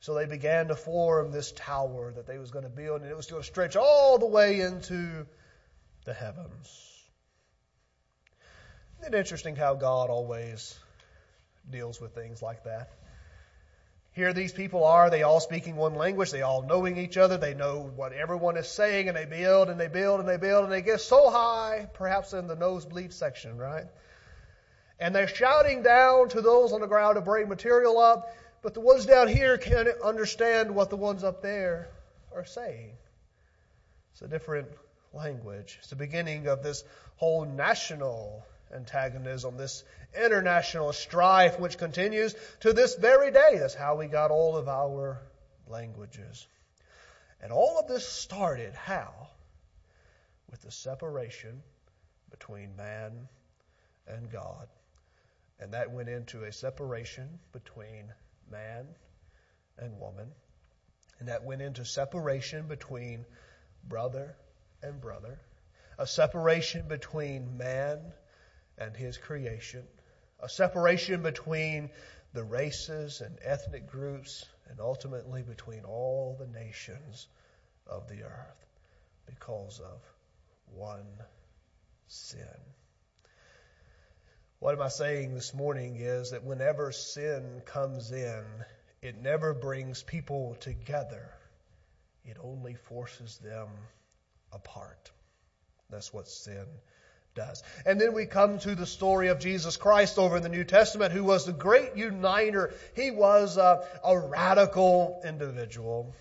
So 0.00 0.14
they 0.14 0.26
began 0.26 0.68
to 0.68 0.74
form 0.74 1.30
this 1.30 1.52
tower 1.52 2.12
that 2.16 2.26
they 2.26 2.38
was 2.38 2.50
going 2.50 2.64
to 2.64 2.70
build, 2.70 3.02
and 3.02 3.10
it 3.10 3.16
was 3.16 3.26
going 3.26 3.42
to 3.42 3.46
stretch 3.46 3.76
all 3.76 4.18
the 4.18 4.26
way 4.26 4.60
into 4.60 5.26
the 6.04 6.14
heavens. 6.14 6.88
Isn't 9.00 9.14
it 9.14 9.18
interesting 9.18 9.56
how 9.56 9.74
God 9.74 10.10
always 10.10 10.78
deals 11.70 12.00
with 12.00 12.14
things 12.14 12.40
like 12.40 12.64
that? 12.64 12.90
Here 14.14 14.34
these 14.34 14.52
people 14.52 14.84
are, 14.84 15.08
they 15.08 15.22
all 15.22 15.40
speaking 15.40 15.74
one 15.74 15.94
language, 15.94 16.30
they 16.30 16.42
all 16.42 16.62
knowing 16.62 16.98
each 16.98 17.16
other, 17.16 17.38
they 17.38 17.54
know 17.54 17.90
what 17.96 18.12
everyone 18.12 18.58
is 18.58 18.68
saying, 18.68 19.08
and 19.08 19.16
they 19.16 19.24
build 19.24 19.70
and 19.70 19.80
they 19.80 19.88
build 19.88 20.20
and 20.20 20.28
they 20.28 20.36
build, 20.36 20.64
and 20.64 20.72
they 20.72 20.82
get 20.82 21.00
so 21.00 21.30
high, 21.30 21.88
perhaps 21.94 22.34
in 22.34 22.46
the 22.46 22.54
nosebleed 22.54 23.12
section, 23.14 23.56
right? 23.56 23.86
And 25.00 25.14
they're 25.14 25.28
shouting 25.28 25.82
down 25.82 26.28
to 26.30 26.42
those 26.42 26.74
on 26.74 26.82
the 26.82 26.86
ground 26.86 27.16
to 27.16 27.22
bring 27.22 27.48
material 27.48 27.98
up, 27.98 28.36
but 28.60 28.74
the 28.74 28.80
ones 28.80 29.06
down 29.06 29.28
here 29.28 29.56
can't 29.56 29.88
understand 30.04 30.74
what 30.74 30.90
the 30.90 30.96
ones 30.96 31.24
up 31.24 31.40
there 31.40 31.88
are 32.34 32.44
saying. 32.44 32.92
It's 34.12 34.20
a 34.22 34.28
different 34.28 34.68
language. 35.14 35.76
It's 35.80 35.88
the 35.88 35.96
beginning 35.96 36.48
of 36.48 36.62
this 36.62 36.84
whole 37.16 37.46
national 37.46 38.44
antagonism, 38.72 39.56
this 39.56 39.84
international 40.14 40.92
strife 40.92 41.58
which 41.58 41.78
continues 41.78 42.34
to 42.60 42.72
this 42.72 42.94
very 42.94 43.30
day. 43.30 43.58
That's 43.58 43.74
how 43.74 43.96
we 43.96 44.06
got 44.06 44.30
all 44.30 44.56
of 44.56 44.68
our 44.68 45.20
languages. 45.66 46.46
And 47.40 47.52
all 47.52 47.78
of 47.78 47.88
this 47.88 48.06
started 48.06 48.74
how? 48.74 49.12
With 50.50 50.62
the 50.62 50.70
separation 50.70 51.62
between 52.30 52.76
man 52.76 53.28
and 54.06 54.30
God. 54.30 54.68
And 55.58 55.74
that 55.74 55.92
went 55.92 56.08
into 56.08 56.44
a 56.44 56.52
separation 56.52 57.38
between 57.52 58.12
man 58.50 58.86
and 59.78 59.98
woman. 59.98 60.28
And 61.18 61.28
that 61.28 61.44
went 61.44 61.62
into 61.62 61.84
separation 61.84 62.66
between 62.66 63.24
brother 63.88 64.34
and 64.82 65.00
brother. 65.00 65.38
A 65.98 66.06
separation 66.06 66.88
between 66.88 67.56
man 67.58 68.00
and 68.78 68.96
his 68.96 69.18
creation, 69.18 69.84
a 70.40 70.48
separation 70.48 71.22
between 71.22 71.90
the 72.32 72.42
races 72.44 73.20
and 73.20 73.38
ethnic 73.42 73.86
groups, 73.86 74.46
and 74.68 74.80
ultimately 74.80 75.42
between 75.42 75.84
all 75.84 76.36
the 76.38 76.46
nations 76.46 77.28
of 77.86 78.08
the 78.08 78.22
earth 78.22 78.66
because 79.26 79.80
of 79.80 80.00
one 80.74 81.06
sin. 82.06 82.46
What 84.60 84.74
am 84.74 84.82
I 84.82 84.88
saying 84.88 85.34
this 85.34 85.52
morning 85.52 85.96
is 85.96 86.30
that 86.30 86.44
whenever 86.44 86.92
sin 86.92 87.62
comes 87.66 88.12
in, 88.12 88.44
it 89.02 89.20
never 89.20 89.52
brings 89.52 90.02
people 90.02 90.56
together. 90.60 91.28
It 92.24 92.36
only 92.42 92.74
forces 92.74 93.38
them 93.38 93.68
apart. 94.52 95.10
That's 95.90 96.12
what 96.12 96.28
sin 96.28 96.66
does. 97.34 97.62
And 97.86 98.00
then 98.00 98.12
we 98.12 98.26
come 98.26 98.58
to 98.60 98.74
the 98.74 98.86
story 98.86 99.28
of 99.28 99.38
Jesus 99.38 99.76
Christ 99.76 100.18
over 100.18 100.36
in 100.36 100.42
the 100.42 100.48
New 100.48 100.64
Testament, 100.64 101.12
who 101.12 101.24
was 101.24 101.46
the 101.46 101.52
great 101.52 101.96
uniter. 101.96 102.74
He 102.94 103.10
was 103.10 103.56
a, 103.56 103.86
a 104.04 104.18
radical 104.18 105.22
individual. 105.24 106.14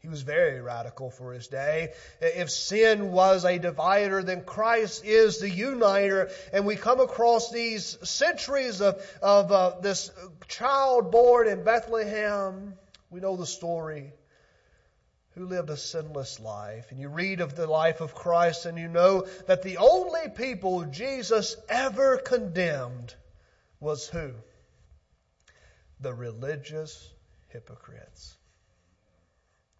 He 0.00 0.08
was 0.08 0.22
very 0.22 0.62
radical 0.62 1.10
for 1.10 1.34
his 1.34 1.48
day. 1.48 1.92
If 2.22 2.50
sin 2.50 3.12
was 3.12 3.44
a 3.44 3.58
divider, 3.58 4.22
then 4.22 4.44
Christ 4.44 5.04
is 5.04 5.38
the 5.38 5.50
uniter. 5.50 6.30
And 6.54 6.64
we 6.64 6.76
come 6.76 7.00
across 7.00 7.50
these 7.50 7.98
centuries 8.08 8.80
of, 8.80 9.02
of 9.20 9.52
uh, 9.52 9.74
this 9.82 10.10
child 10.48 11.10
born 11.10 11.48
in 11.48 11.64
Bethlehem. 11.64 12.74
We 13.10 13.20
know 13.20 13.36
the 13.36 13.44
story 13.46 14.14
who 15.34 15.46
lived 15.46 15.70
a 15.70 15.76
sinless 15.76 16.40
life. 16.40 16.90
And 16.90 17.00
you 17.00 17.08
read 17.08 17.40
of 17.40 17.54
the 17.54 17.66
life 17.66 18.00
of 18.00 18.14
Christ 18.14 18.66
and 18.66 18.78
you 18.78 18.88
know 18.88 19.26
that 19.46 19.62
the 19.62 19.76
only 19.78 20.28
people 20.34 20.84
Jesus 20.84 21.56
ever 21.68 22.18
condemned 22.18 23.14
was 23.78 24.08
who? 24.08 24.32
The 26.00 26.12
religious 26.12 27.12
hypocrites. 27.48 28.36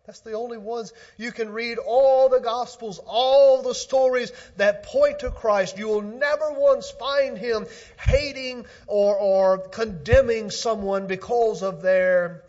That's 0.07 0.21
the 0.21 0.33
only 0.33 0.59
ones. 0.59 0.93
You 1.19 1.31
can 1.31 1.53
read 1.53 1.79
all 1.79 2.29
the 2.29 2.41
Gospels, 2.41 2.99
all 3.07 3.63
the 3.63 3.75
stories 3.75 4.33
that 4.57 4.83
point 4.83 5.21
to 5.21 5.31
Christ. 5.31 5.79
You 5.79 5.89
will 5.89 6.03
never 6.03 6.53
once 6.53 6.91
find 6.91 7.39
him 7.39 7.67
hating 7.97 8.67
or, 8.87 9.17
or 9.17 9.59
condemning 9.59 10.51
someone 10.51 11.07
because 11.07 11.63
of 11.63 11.83
their 11.83 12.43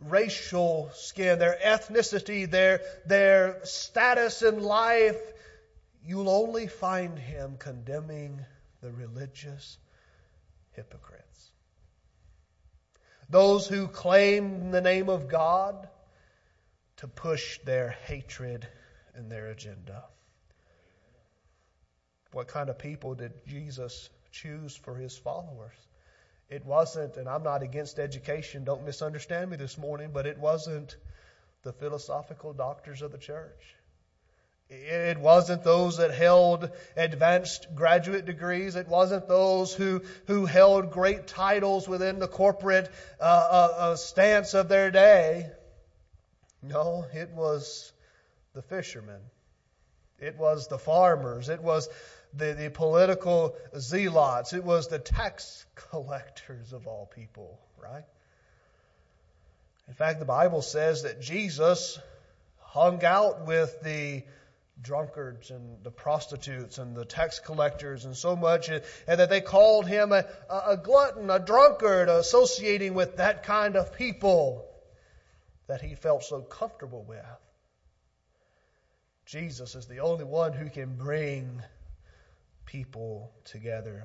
racial 0.00 0.90
skin, 0.94 1.38
their 1.38 1.58
ethnicity, 1.64 2.50
their, 2.50 2.80
their 3.06 3.60
status 3.64 4.42
in 4.42 4.62
life, 4.62 5.20
you'll 6.04 6.28
only 6.28 6.66
find 6.66 7.18
him 7.18 7.56
condemning 7.58 8.44
the 8.80 8.90
religious 8.92 9.78
hypocrites. 10.72 11.50
Those 13.28 13.66
who 13.66 13.88
claim 13.88 14.70
the 14.70 14.80
name 14.80 15.08
of 15.08 15.28
God 15.28 15.88
to 16.98 17.08
push 17.08 17.58
their 17.60 17.90
hatred 18.06 18.66
and 19.14 19.30
their 19.30 19.48
agenda. 19.48 20.04
What 22.32 22.48
kind 22.48 22.70
of 22.70 22.78
people 22.78 23.14
did 23.14 23.32
Jesus 23.46 24.08
choose 24.30 24.76
for 24.76 24.94
his 24.94 25.16
followers? 25.16 25.87
It 26.48 26.64
wasn't, 26.64 27.16
and 27.16 27.28
I'm 27.28 27.42
not 27.42 27.62
against 27.62 27.98
education, 27.98 28.64
don't 28.64 28.84
misunderstand 28.84 29.50
me 29.50 29.56
this 29.56 29.76
morning, 29.76 30.10
but 30.12 30.26
it 30.26 30.38
wasn't 30.38 30.96
the 31.62 31.72
philosophical 31.72 32.54
doctors 32.54 33.02
of 33.02 33.12
the 33.12 33.18
church. 33.18 33.74
It 34.70 35.18
wasn't 35.18 35.62
those 35.62 35.96
that 35.96 36.10
held 36.10 36.70
advanced 36.94 37.68
graduate 37.74 38.26
degrees. 38.26 38.76
It 38.76 38.86
wasn't 38.86 39.26
those 39.26 39.72
who, 39.72 40.02
who 40.26 40.44
held 40.44 40.90
great 40.90 41.26
titles 41.26 41.88
within 41.88 42.18
the 42.18 42.28
corporate 42.28 42.90
uh, 43.18 43.22
uh, 43.22 43.74
uh, 43.76 43.96
stance 43.96 44.52
of 44.52 44.68
their 44.68 44.90
day. 44.90 45.50
No, 46.62 47.06
it 47.14 47.30
was 47.30 47.92
the 48.52 48.60
fishermen. 48.60 49.20
It 50.18 50.36
was 50.36 50.68
the 50.68 50.78
farmers. 50.78 51.48
It 51.48 51.62
was 51.62 51.88
the, 52.34 52.54
the 52.54 52.70
political 52.70 53.56
zealots. 53.78 54.52
It 54.52 54.64
was 54.64 54.88
the 54.88 54.98
tax 54.98 55.64
collectors 55.74 56.72
of 56.72 56.86
all 56.86 57.10
people, 57.14 57.58
right? 57.82 58.04
In 59.88 59.94
fact, 59.94 60.18
the 60.18 60.26
Bible 60.26 60.62
says 60.62 61.02
that 61.02 61.20
Jesus 61.20 61.98
hung 62.60 63.04
out 63.04 63.46
with 63.46 63.80
the 63.82 64.22
drunkards 64.80 65.50
and 65.50 65.82
the 65.82 65.90
prostitutes 65.90 66.78
and 66.78 66.94
the 66.94 67.04
tax 67.04 67.40
collectors 67.40 68.04
and 68.04 68.16
so 68.16 68.36
much, 68.36 68.68
and, 68.68 68.82
that 69.06 69.30
they 69.30 69.40
called 69.40 69.86
him 69.86 70.12
a, 70.12 70.24
a 70.50 70.76
glutton, 70.76 71.30
a 71.30 71.38
drunkard, 71.38 72.08
associating 72.08 72.94
with 72.94 73.16
that 73.16 73.42
kind 73.42 73.76
of 73.76 73.96
people 73.96 74.64
that 75.66 75.80
he 75.80 75.94
felt 75.94 76.24
so 76.24 76.40
comfortable 76.40 77.04
with. 77.08 77.24
Jesus 79.26 79.74
is 79.74 79.86
the 79.86 79.98
only 79.98 80.24
one 80.24 80.52
who 80.52 80.70
can 80.70 80.96
bring 80.96 81.62
people 82.68 83.32
together. 83.44 84.04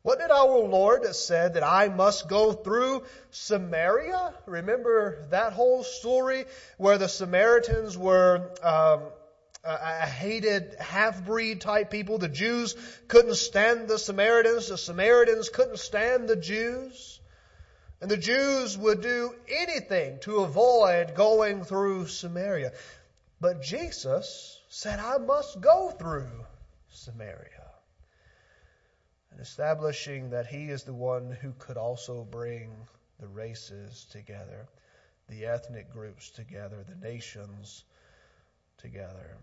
What 0.00 0.18
did 0.18 0.30
our 0.30 0.58
Lord 0.58 1.06
said 1.14 1.54
that 1.54 1.62
I 1.62 1.88
must 1.88 2.26
go 2.26 2.52
through 2.52 3.04
Samaria? 3.30 4.34
Remember 4.46 5.26
that 5.30 5.52
whole 5.52 5.84
story 5.84 6.46
where 6.78 6.98
the 6.98 7.08
Samaritans 7.08 7.96
were 7.96 8.50
um, 8.62 9.02
a 9.62 10.06
hated 10.06 10.74
half-breed 10.80 11.60
type 11.60 11.90
people. 11.90 12.18
The 12.18 12.28
Jews 12.28 12.74
couldn't 13.08 13.36
stand 13.36 13.88
the 13.88 13.98
Samaritans. 13.98 14.68
The 14.68 14.78
Samaritans 14.78 15.50
couldn't 15.50 15.78
stand 15.78 16.28
the 16.28 16.36
Jews. 16.36 17.20
And 18.00 18.10
the 18.10 18.16
Jews 18.16 18.76
would 18.76 19.02
do 19.02 19.34
anything 19.48 20.18
to 20.22 20.38
avoid 20.38 21.14
going 21.14 21.62
through 21.62 22.08
Samaria. 22.08 22.72
But 23.40 23.62
Jesus 23.62 24.58
said, 24.70 24.98
I 24.98 25.18
must 25.18 25.60
go 25.60 25.90
through 25.90 26.30
Samaria 26.90 27.61
and 29.32 29.40
establishing 29.40 30.30
that 30.30 30.46
he 30.46 30.68
is 30.68 30.84
the 30.84 30.94
one 30.94 31.36
who 31.40 31.52
could 31.58 31.76
also 31.76 32.22
bring 32.30 32.70
the 33.18 33.26
races 33.26 34.06
together, 34.10 34.68
the 35.28 35.46
ethnic 35.46 35.90
groups 35.92 36.30
together, 36.30 36.84
the 36.86 37.06
nations 37.06 37.84
together. 38.78 39.36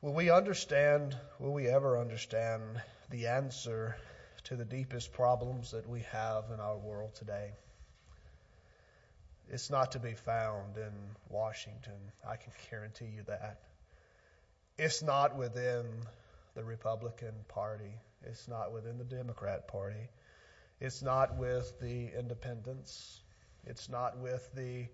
Will 0.00 0.14
we 0.14 0.30
understand, 0.30 1.16
will 1.38 1.52
we 1.52 1.66
ever 1.66 1.98
understand 1.98 2.62
the 3.10 3.26
answer 3.26 3.96
to 4.44 4.54
the 4.54 4.64
deepest 4.64 5.12
problems 5.12 5.70
that 5.72 5.88
we 5.88 6.00
have 6.12 6.44
in 6.52 6.60
our 6.60 6.76
world 6.76 7.14
today? 7.14 7.52
It's 9.50 9.70
not 9.70 9.92
to 9.92 9.98
be 9.98 10.12
found 10.12 10.76
in 10.76 10.92
Washington. 11.28 11.98
I 12.26 12.36
can 12.36 12.52
guarantee 12.70 13.06
you 13.16 13.22
that. 13.26 13.60
It's 14.78 15.02
not 15.02 15.36
within 15.36 15.86
the 16.54 16.64
Republican 16.64 17.34
Party. 17.48 17.94
It's 18.22 18.48
not 18.48 18.72
within 18.72 18.98
the 18.98 19.04
Democrat 19.04 19.68
Party. 19.68 20.08
It's 20.80 21.02
not 21.02 21.36
with 21.36 21.78
the 21.80 22.10
independents. 22.18 23.20
It's 23.64 23.88
not 23.88 24.18
with 24.18 24.48
the 24.54 24.86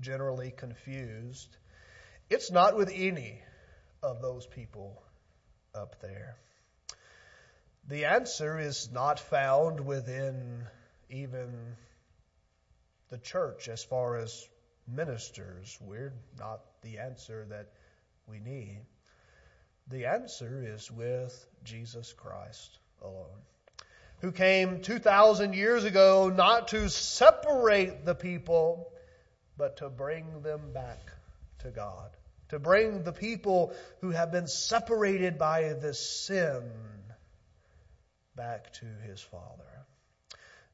generally 0.00 0.50
confused. 0.50 1.56
It's 2.28 2.50
not 2.50 2.76
with 2.76 2.90
any 2.94 3.40
of 4.02 4.20
those 4.20 4.46
people 4.46 5.02
up 5.74 6.00
there. 6.00 6.36
The 7.88 8.06
answer 8.06 8.58
is 8.58 8.90
not 8.92 9.20
found 9.20 9.80
within 9.80 10.64
even 11.08 11.76
the 13.10 13.18
church 13.18 13.68
as 13.68 13.84
far 13.84 14.16
as 14.16 14.48
ministers. 14.88 15.78
We're 15.80 16.12
not 16.38 16.60
the 16.82 16.98
answer 16.98 17.46
that 17.50 17.68
we 18.28 18.40
need. 18.40 18.80
The 19.88 20.06
answer 20.06 20.64
is 20.74 20.90
with 20.90 21.46
Jesus 21.62 22.12
Christ 22.12 22.78
alone, 23.02 23.42
who 24.20 24.32
came 24.32 24.80
2,000 24.80 25.54
years 25.54 25.84
ago 25.84 26.28
not 26.34 26.68
to 26.68 26.90
separate 26.90 28.04
the 28.04 28.16
people, 28.16 28.90
but 29.56 29.76
to 29.76 29.88
bring 29.88 30.42
them 30.42 30.72
back 30.72 31.12
to 31.60 31.70
God, 31.70 32.10
to 32.48 32.58
bring 32.58 33.04
the 33.04 33.12
people 33.12 33.72
who 34.00 34.10
have 34.10 34.32
been 34.32 34.48
separated 34.48 35.38
by 35.38 35.74
this 35.74 36.00
sin 36.00 36.68
back 38.34 38.72
to 38.74 38.86
his 39.06 39.20
Father. 39.20 39.64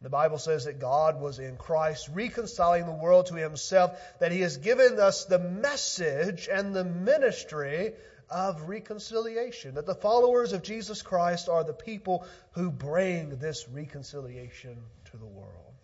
The 0.01 0.11
Bible 0.11 0.39
says 0.39 0.65
that 0.65 0.81
God 0.81 1.21
was 1.21 1.39
in 1.39 1.57
Christ 1.57 2.09
reconciling 2.13 2.87
the 2.87 2.93
world 2.93 3.27
to 3.27 3.35
himself, 3.35 3.97
that 4.19 4.33
he 4.33 4.41
has 4.41 4.57
given 4.57 4.99
us 4.99 5.27
the 5.27 5.39
message 5.39 6.49
and 6.51 6.75
the 6.75 6.85
ministry 6.85 7.93
of 8.31 8.69
reconciliation. 8.69 9.75
That 9.75 9.87
the 9.87 9.95
followers 9.95 10.53
of 10.53 10.63
Jesus 10.63 11.03
Christ 11.03 11.49
are 11.49 11.65
the 11.65 11.73
people 11.73 12.27
who 12.53 12.71
bring 12.71 13.39
this 13.39 13.69
reconciliation 13.69 14.77
to 15.11 15.17
the 15.17 15.27
world. 15.27 15.75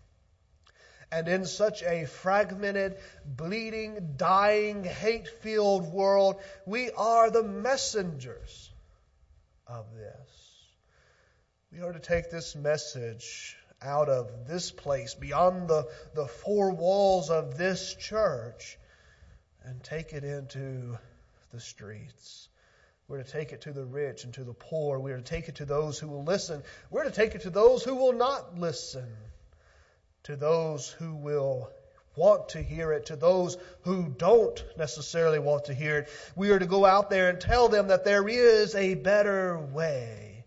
And 1.10 1.26
in 1.26 1.46
such 1.46 1.82
a 1.82 2.04
fragmented, 2.04 2.98
bleeding, 3.24 4.14
dying, 4.16 4.84
hate 4.84 5.28
filled 5.28 5.90
world, 5.90 6.40
we 6.66 6.90
are 6.90 7.30
the 7.30 7.42
messengers 7.42 8.70
of 9.66 9.86
this. 9.94 10.48
We 11.72 11.80
are 11.80 11.92
to 11.92 11.98
take 11.98 12.30
this 12.30 12.54
message 12.54 13.56
out 13.80 14.08
of 14.08 14.46
this 14.46 14.70
place, 14.70 15.14
beyond 15.14 15.68
the, 15.68 15.88
the 16.14 16.26
four 16.26 16.72
walls 16.72 17.30
of 17.30 17.56
this 17.56 17.94
church, 17.94 18.78
and 19.64 19.82
take 19.82 20.12
it 20.12 20.24
into 20.24 20.98
the 21.50 21.60
streets. 21.60 22.48
We're 23.08 23.22
to 23.22 23.30
take 23.30 23.52
it 23.52 23.62
to 23.62 23.72
the 23.72 23.84
rich 23.84 24.24
and 24.24 24.34
to 24.34 24.44
the 24.44 24.52
poor. 24.52 24.98
We're 24.98 25.16
to 25.16 25.22
take 25.22 25.48
it 25.48 25.56
to 25.56 25.64
those 25.64 25.98
who 25.98 26.08
will 26.08 26.24
listen. 26.24 26.62
We're 26.90 27.04
to 27.04 27.10
take 27.10 27.34
it 27.34 27.42
to 27.42 27.50
those 27.50 27.82
who 27.82 27.94
will 27.94 28.12
not 28.12 28.58
listen, 28.58 29.08
to 30.24 30.36
those 30.36 30.90
who 30.90 31.14
will 31.14 31.70
want 32.16 32.50
to 32.50 32.60
hear 32.60 32.92
it, 32.92 33.06
to 33.06 33.16
those 33.16 33.56
who 33.82 34.08
don't 34.18 34.62
necessarily 34.76 35.38
want 35.38 35.66
to 35.66 35.74
hear 35.74 35.98
it. 35.98 36.08
We 36.36 36.50
are 36.50 36.58
to 36.58 36.66
go 36.66 36.84
out 36.84 37.08
there 37.08 37.30
and 37.30 37.40
tell 37.40 37.68
them 37.68 37.88
that 37.88 38.04
there 38.04 38.28
is 38.28 38.74
a 38.74 38.94
better 38.94 39.58
way. 39.58 40.44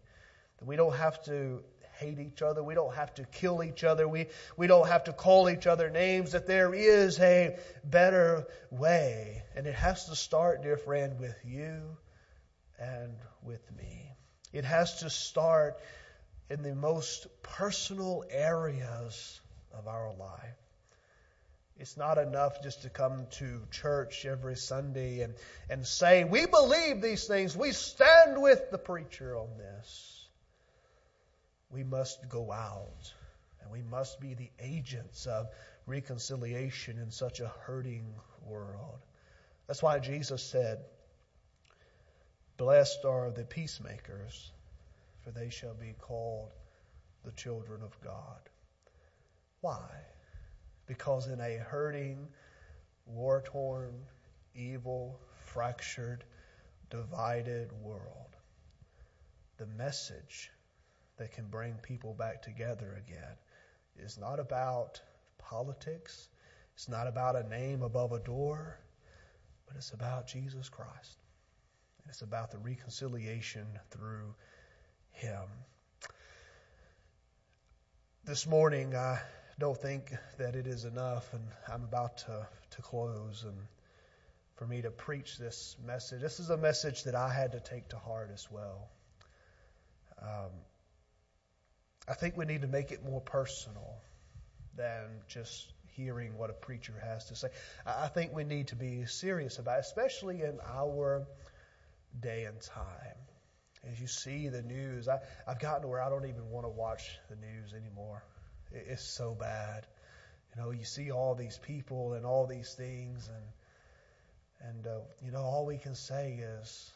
That 0.59 0.67
we 0.67 0.75
don't 0.75 0.95
have 0.95 1.23
to 1.23 1.63
hate 2.01 2.19
each 2.19 2.41
other. 2.41 2.63
We 2.63 2.73
don't 2.73 2.95
have 2.95 3.13
to 3.15 3.23
kill 3.25 3.63
each 3.63 3.83
other. 3.83 4.07
We, 4.07 4.27
we 4.57 4.65
don't 4.65 4.87
have 4.87 5.03
to 5.03 5.13
call 5.13 5.49
each 5.49 5.67
other 5.67 5.89
names. 5.89 6.31
That 6.31 6.47
there 6.47 6.73
is 6.73 7.19
a 7.19 7.57
better 7.83 8.47
way. 8.71 9.43
And 9.55 9.67
it 9.67 9.75
has 9.75 10.05
to 10.07 10.15
start, 10.15 10.63
dear 10.63 10.77
friend, 10.77 11.19
with 11.19 11.37
you 11.45 11.79
and 12.79 13.13
with 13.43 13.61
me. 13.77 14.11
It 14.51 14.65
has 14.65 15.01
to 15.01 15.09
start 15.09 15.77
in 16.49 16.63
the 16.63 16.73
most 16.75 17.27
personal 17.43 18.25
areas 18.29 19.39
of 19.71 19.87
our 19.87 20.11
life. 20.13 20.57
It's 21.77 21.97
not 21.97 22.17
enough 22.17 22.61
just 22.63 22.81
to 22.81 22.89
come 22.89 23.27
to 23.37 23.61
church 23.71 24.25
every 24.25 24.55
Sunday 24.55 25.21
and, 25.21 25.33
and 25.69 25.85
say, 25.85 26.23
We 26.23 26.45
believe 26.47 27.01
these 27.01 27.25
things. 27.27 27.55
We 27.55 27.71
stand 27.71 28.41
with 28.41 28.71
the 28.71 28.77
preacher 28.77 29.37
on 29.37 29.49
this 29.57 30.20
we 31.71 31.83
must 31.83 32.27
go 32.29 32.51
out 32.51 33.13
and 33.61 33.71
we 33.71 33.81
must 33.81 34.19
be 34.19 34.33
the 34.33 34.49
agents 34.59 35.25
of 35.25 35.47
reconciliation 35.85 36.97
in 36.97 37.11
such 37.11 37.39
a 37.39 37.47
hurting 37.47 38.13
world. 38.45 38.99
That's 39.67 39.81
why 39.81 39.99
Jesus 39.99 40.43
said, 40.43 40.79
Blessed 42.57 43.05
are 43.05 43.31
the 43.31 43.45
peacemakers, 43.45 44.51
for 45.23 45.31
they 45.31 45.49
shall 45.49 45.73
be 45.73 45.95
called 45.99 46.51
the 47.23 47.31
children 47.31 47.81
of 47.81 47.99
God. 48.01 48.39
Why? 49.61 49.89
Because 50.87 51.27
in 51.27 51.39
a 51.39 51.57
hurting, 51.57 52.27
war 53.05 53.43
torn, 53.45 53.93
evil, 54.55 55.19
fractured, 55.45 56.23
divided 56.89 57.71
world, 57.81 58.35
the 59.57 59.67
message 59.67 60.51
that 61.21 61.33
can 61.33 61.45
bring 61.45 61.75
people 61.83 62.15
back 62.15 62.41
together 62.41 62.99
again. 63.05 63.35
It's 63.95 64.17
not 64.17 64.39
about 64.39 64.99
politics. 65.37 66.29
It's 66.73 66.89
not 66.89 67.05
about 67.05 67.35
a 67.35 67.47
name 67.47 67.83
above 67.83 68.11
a 68.11 68.17
door, 68.17 68.79
but 69.67 69.77
it's 69.77 69.91
about 69.91 70.25
Jesus 70.25 70.67
Christ. 70.67 71.19
It's 72.09 72.23
about 72.23 72.49
the 72.49 72.57
reconciliation 72.57 73.67
through 73.91 74.33
Him. 75.11 75.43
This 78.23 78.47
morning, 78.47 78.95
I 78.95 79.19
don't 79.59 79.77
think 79.77 80.11
that 80.39 80.55
it 80.55 80.65
is 80.65 80.85
enough, 80.85 81.31
and 81.35 81.43
I'm 81.71 81.83
about 81.83 82.17
to, 82.19 82.47
to 82.71 82.81
close 82.81 83.43
and 83.43 83.57
for 84.55 84.65
me 84.65 84.81
to 84.81 84.89
preach 84.89 85.37
this 85.37 85.75
message. 85.85 86.19
This 86.21 86.39
is 86.39 86.49
a 86.49 86.57
message 86.57 87.03
that 87.03 87.13
I 87.13 87.31
had 87.31 87.51
to 87.51 87.59
take 87.59 87.89
to 87.89 87.97
heart 87.97 88.31
as 88.33 88.47
well. 88.49 88.89
Um, 90.19 90.49
I 92.07 92.13
think 92.13 92.37
we 92.37 92.45
need 92.45 92.61
to 92.61 92.67
make 92.67 92.91
it 92.91 93.03
more 93.03 93.21
personal 93.21 94.01
than 94.75 95.21
just 95.27 95.71
hearing 95.95 96.37
what 96.37 96.49
a 96.49 96.53
preacher 96.53 96.93
has 97.03 97.25
to 97.25 97.35
say. 97.35 97.49
I 97.85 98.07
think 98.07 98.33
we 98.33 98.43
need 98.43 98.67
to 98.67 98.75
be 98.75 99.05
serious 99.05 99.59
about 99.59 99.77
it, 99.77 99.85
especially 99.85 100.41
in 100.41 100.59
our 100.65 101.27
day 102.19 102.45
and 102.45 102.59
time. 102.61 103.17
As 103.91 103.99
you 103.99 104.07
see 104.07 104.47
the 104.49 104.61
news, 104.61 105.07
I, 105.07 105.19
I've 105.47 105.59
gotten 105.59 105.83
to 105.83 105.87
where 105.87 106.01
I 106.01 106.09
don't 106.09 106.25
even 106.25 106.49
want 106.49 106.65
to 106.65 106.69
watch 106.69 107.17
the 107.29 107.35
news 107.35 107.73
anymore. 107.73 108.23
It, 108.71 108.85
it's 108.89 109.03
so 109.03 109.33
bad. 109.33 109.87
You 110.55 110.61
know, 110.61 110.71
you 110.71 110.83
see 110.83 111.11
all 111.11 111.35
these 111.35 111.57
people 111.57 112.13
and 112.13 112.25
all 112.25 112.45
these 112.45 112.73
things, 112.73 113.29
and 113.29 114.69
and 114.69 114.87
uh, 114.87 114.99
you 115.23 115.31
know, 115.31 115.41
all 115.41 115.65
we 115.65 115.77
can 115.77 115.95
say 115.95 116.39
is, 116.61 116.91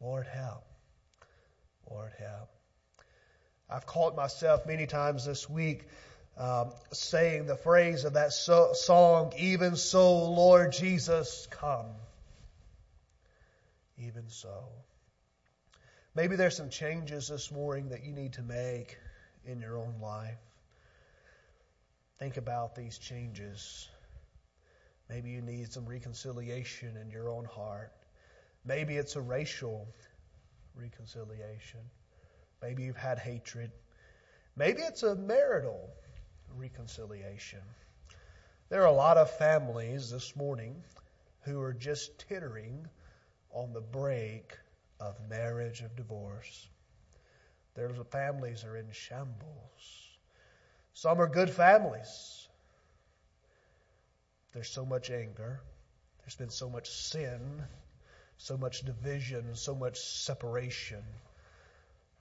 Lord 0.00 0.26
help, 0.26 0.64
Lord 1.88 2.12
help. 2.18 2.55
I've 3.68 3.86
caught 3.86 4.14
myself 4.14 4.66
many 4.66 4.86
times 4.86 5.24
this 5.24 5.48
week 5.50 5.88
um, 6.36 6.70
saying 6.92 7.46
the 7.46 7.56
phrase 7.56 8.04
of 8.04 8.12
that 8.14 8.32
so- 8.32 8.72
song, 8.74 9.32
Even 9.38 9.76
so, 9.76 10.28
Lord 10.28 10.72
Jesus, 10.72 11.48
come. 11.50 11.86
Even 13.98 14.28
so. 14.28 14.64
Maybe 16.14 16.36
there's 16.36 16.56
some 16.56 16.70
changes 16.70 17.28
this 17.28 17.50
morning 17.50 17.88
that 17.88 18.04
you 18.04 18.12
need 18.12 18.34
to 18.34 18.42
make 18.42 18.98
in 19.44 19.60
your 19.60 19.78
own 19.78 19.94
life. 20.00 20.38
Think 22.18 22.36
about 22.36 22.74
these 22.74 22.98
changes. 22.98 23.88
Maybe 25.08 25.30
you 25.30 25.42
need 25.42 25.72
some 25.72 25.86
reconciliation 25.86 26.96
in 26.96 27.10
your 27.10 27.28
own 27.28 27.44
heart. 27.44 27.92
Maybe 28.64 28.96
it's 28.96 29.16
a 29.16 29.20
racial 29.20 29.86
reconciliation. 30.74 31.80
Maybe 32.62 32.84
you've 32.84 32.96
had 32.96 33.18
hatred. 33.18 33.70
Maybe 34.56 34.82
it's 34.82 35.02
a 35.02 35.14
marital 35.14 35.90
reconciliation. 36.56 37.60
There 38.68 38.82
are 38.82 38.86
a 38.86 38.92
lot 38.92 39.16
of 39.16 39.30
families 39.30 40.10
this 40.10 40.34
morning 40.34 40.82
who 41.42 41.60
are 41.60 41.72
just 41.72 42.18
tittering 42.28 42.86
on 43.50 43.72
the 43.72 43.80
break 43.80 44.56
of 44.98 45.16
marriage, 45.28 45.82
of 45.82 45.94
divorce. 45.94 46.68
There's 47.74 47.96
families 48.10 48.64
are 48.64 48.76
in 48.76 48.90
shambles. 48.90 50.16
Some 50.94 51.20
are 51.20 51.28
good 51.28 51.50
families. 51.50 52.48
There's 54.52 54.70
so 54.70 54.86
much 54.86 55.10
anger. 55.10 55.60
There's 56.20 56.36
been 56.36 56.50
so 56.50 56.70
much 56.70 56.88
sin, 56.88 57.62
so 58.38 58.56
much 58.56 58.80
division, 58.86 59.54
so 59.54 59.74
much 59.74 60.00
separation. 60.00 61.04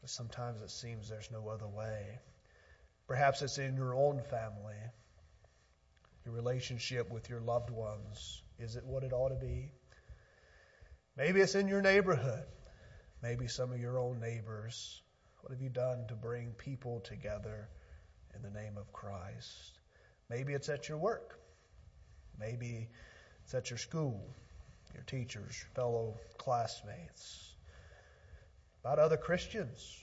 But 0.06 0.12
sometimes 0.12 0.62
it 0.62 0.70
seems 0.70 1.10
there's 1.10 1.32
no 1.32 1.48
other 1.48 1.66
way. 1.66 2.20
Perhaps 3.08 3.42
it's 3.42 3.58
in 3.58 3.76
your 3.76 3.96
own 3.96 4.22
family. 4.30 4.78
Your 6.24 6.36
relationship 6.36 7.12
with 7.12 7.28
your 7.28 7.42
loved 7.42 7.72
ones, 7.72 8.44
is 8.60 8.76
it 8.76 8.86
what 8.86 9.04
it 9.04 9.14
ought 9.14 9.30
to 9.30 9.36
be? 9.36 9.72
Maybe 11.18 11.42
it's 11.42 11.56
in 11.56 11.68
your 11.68 11.82
neighborhood. 11.82 12.44
Maybe 13.24 13.48
some 13.48 13.72
of 13.72 13.80
your 13.80 13.98
own 13.98 14.20
neighbors. 14.20 15.02
What 15.42 15.52
have 15.52 15.60
you 15.60 15.70
done 15.70 16.06
to 16.10 16.14
bring 16.14 16.52
people 16.52 17.00
together 17.00 17.68
in 18.36 18.44
the 18.44 18.52
name 18.52 18.78
of 18.78 18.94
Christ? 18.94 19.80
Maybe 20.30 20.54
it's 20.54 20.70
at 20.70 20.88
your 20.88 21.00
work. 21.00 21.40
Maybe 22.40 22.90
it's 23.44 23.56
at 23.56 23.72
your 23.72 23.80
school, 23.80 24.24
your 24.94 25.04
teachers, 25.08 25.66
fellow 25.74 26.20
classmates. 26.38 27.55
About 28.86 29.00
other 29.00 29.18
Christians. 29.18 30.00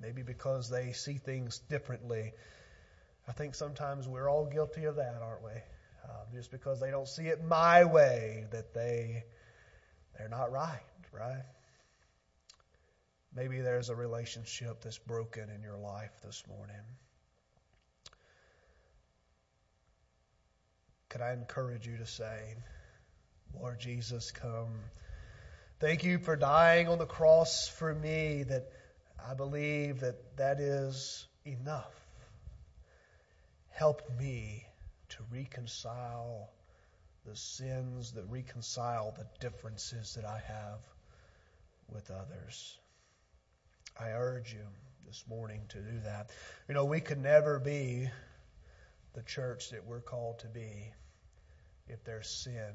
Maybe 0.00 0.22
because 0.22 0.70
they 0.70 0.92
see 0.92 1.18
things 1.18 1.58
differently. 1.68 2.32
I 3.28 3.32
think 3.32 3.54
sometimes 3.54 4.08
we're 4.08 4.26
all 4.26 4.46
guilty 4.46 4.84
of 4.84 4.96
that, 4.96 5.20
aren't 5.22 5.44
we? 5.44 5.50
Uh, 5.50 6.24
just 6.32 6.50
because 6.50 6.80
they 6.80 6.90
don't 6.90 7.06
see 7.06 7.24
it 7.24 7.44
my 7.44 7.84
way, 7.84 8.46
that 8.52 8.72
they 8.72 9.24
they're 10.16 10.30
not 10.30 10.50
right, 10.50 10.80
right? 11.12 11.44
Maybe 13.36 13.60
there's 13.60 13.90
a 13.90 13.94
relationship 13.94 14.80
that's 14.80 14.96
broken 14.96 15.50
in 15.50 15.62
your 15.62 15.76
life 15.76 16.12
this 16.24 16.42
morning. 16.48 16.86
Could 21.10 21.20
I 21.20 21.34
encourage 21.34 21.86
you 21.86 21.98
to 21.98 22.06
say, 22.06 22.54
Lord 23.52 23.78
Jesus, 23.78 24.30
come. 24.30 24.72
Thank 25.80 26.04
you 26.04 26.18
for 26.18 26.36
dying 26.36 26.88
on 26.88 26.98
the 26.98 27.06
cross 27.06 27.66
for 27.66 27.92
me, 27.92 28.44
that 28.44 28.70
I 29.28 29.34
believe 29.34 30.00
that 30.00 30.36
that 30.36 30.60
is 30.60 31.26
enough. 31.44 31.92
Help 33.70 34.02
me 34.20 34.64
to 35.10 35.16
reconcile 35.32 36.48
the 37.26 37.34
sins, 37.34 38.12
that 38.12 38.24
reconcile 38.28 39.16
the 39.18 39.26
differences 39.40 40.14
that 40.14 40.24
I 40.24 40.40
have 40.46 40.78
with 41.88 42.08
others. 42.08 42.78
I 43.98 44.10
urge 44.10 44.52
you 44.52 44.64
this 45.06 45.24
morning 45.28 45.62
to 45.70 45.78
do 45.78 46.00
that. 46.04 46.30
You 46.68 46.74
know, 46.74 46.84
we 46.84 47.00
could 47.00 47.20
never 47.20 47.58
be 47.58 48.08
the 49.14 49.22
church 49.22 49.70
that 49.70 49.84
we're 49.84 50.00
called 50.00 50.38
to 50.40 50.46
be 50.46 50.92
if 51.88 52.04
there's 52.04 52.28
sin 52.28 52.74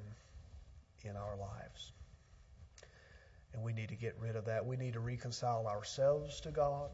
in 1.05 1.15
our 1.15 1.37
lives. 1.37 1.93
And 3.53 3.63
we 3.63 3.73
need 3.73 3.89
to 3.89 3.95
get 3.95 4.15
rid 4.19 4.35
of 4.35 4.45
that. 4.45 4.65
We 4.65 4.77
need 4.77 4.93
to 4.93 4.99
reconcile 4.99 5.67
ourselves 5.67 6.41
to 6.41 6.51
God, 6.51 6.89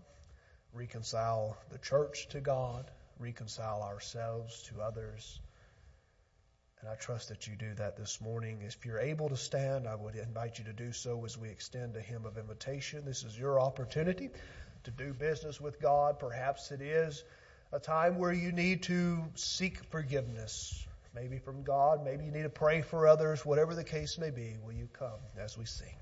reconcile 0.73 1.57
the 1.69 1.77
church 1.77 2.27
to 2.29 2.39
God, 2.39 2.89
reconcile 3.19 3.83
ourselves 3.83 4.63
to 4.63 4.81
others. 4.81 5.39
And 6.81 6.89
I 6.89 6.95
trust 6.95 7.29
that 7.29 7.47
you 7.47 7.55
do 7.55 7.73
that 7.75 7.97
this 7.97 8.21
morning. 8.21 8.61
If 8.61 8.85
you're 8.85 8.99
able 8.99 9.29
to 9.29 9.37
stand, 9.37 9.87
I 9.87 9.95
would 9.95 10.15
invite 10.15 10.59
you 10.59 10.65
to 10.65 10.73
do 10.73 10.91
so 10.91 11.25
as 11.25 11.37
we 11.37 11.49
extend 11.49 11.95
a 11.95 12.01
hymn 12.01 12.25
of 12.25 12.37
invitation. 12.37 13.05
This 13.05 13.23
is 13.23 13.37
your 13.37 13.59
opportunity 13.59 14.29
to 14.83 14.91
do 14.91 15.13
business 15.13 15.59
with 15.59 15.81
God. 15.81 16.19
Perhaps 16.19 16.71
it 16.71 16.81
is 16.81 17.23
a 17.71 17.79
time 17.79 18.17
where 18.17 18.31
you 18.31 18.51
need 18.51 18.83
to 18.83 19.23
seek 19.35 19.83
forgiveness, 19.85 20.85
maybe 21.13 21.39
from 21.39 21.63
God, 21.63 22.05
maybe 22.05 22.25
you 22.25 22.31
need 22.31 22.43
to 22.43 22.49
pray 22.49 22.81
for 22.81 23.07
others, 23.07 23.45
whatever 23.45 23.73
the 23.73 23.83
case 23.83 24.17
may 24.17 24.29
be. 24.29 24.55
Will 24.63 24.73
you 24.73 24.87
come 24.93 25.19
as 25.37 25.57
we 25.57 25.65
sing? 25.65 25.95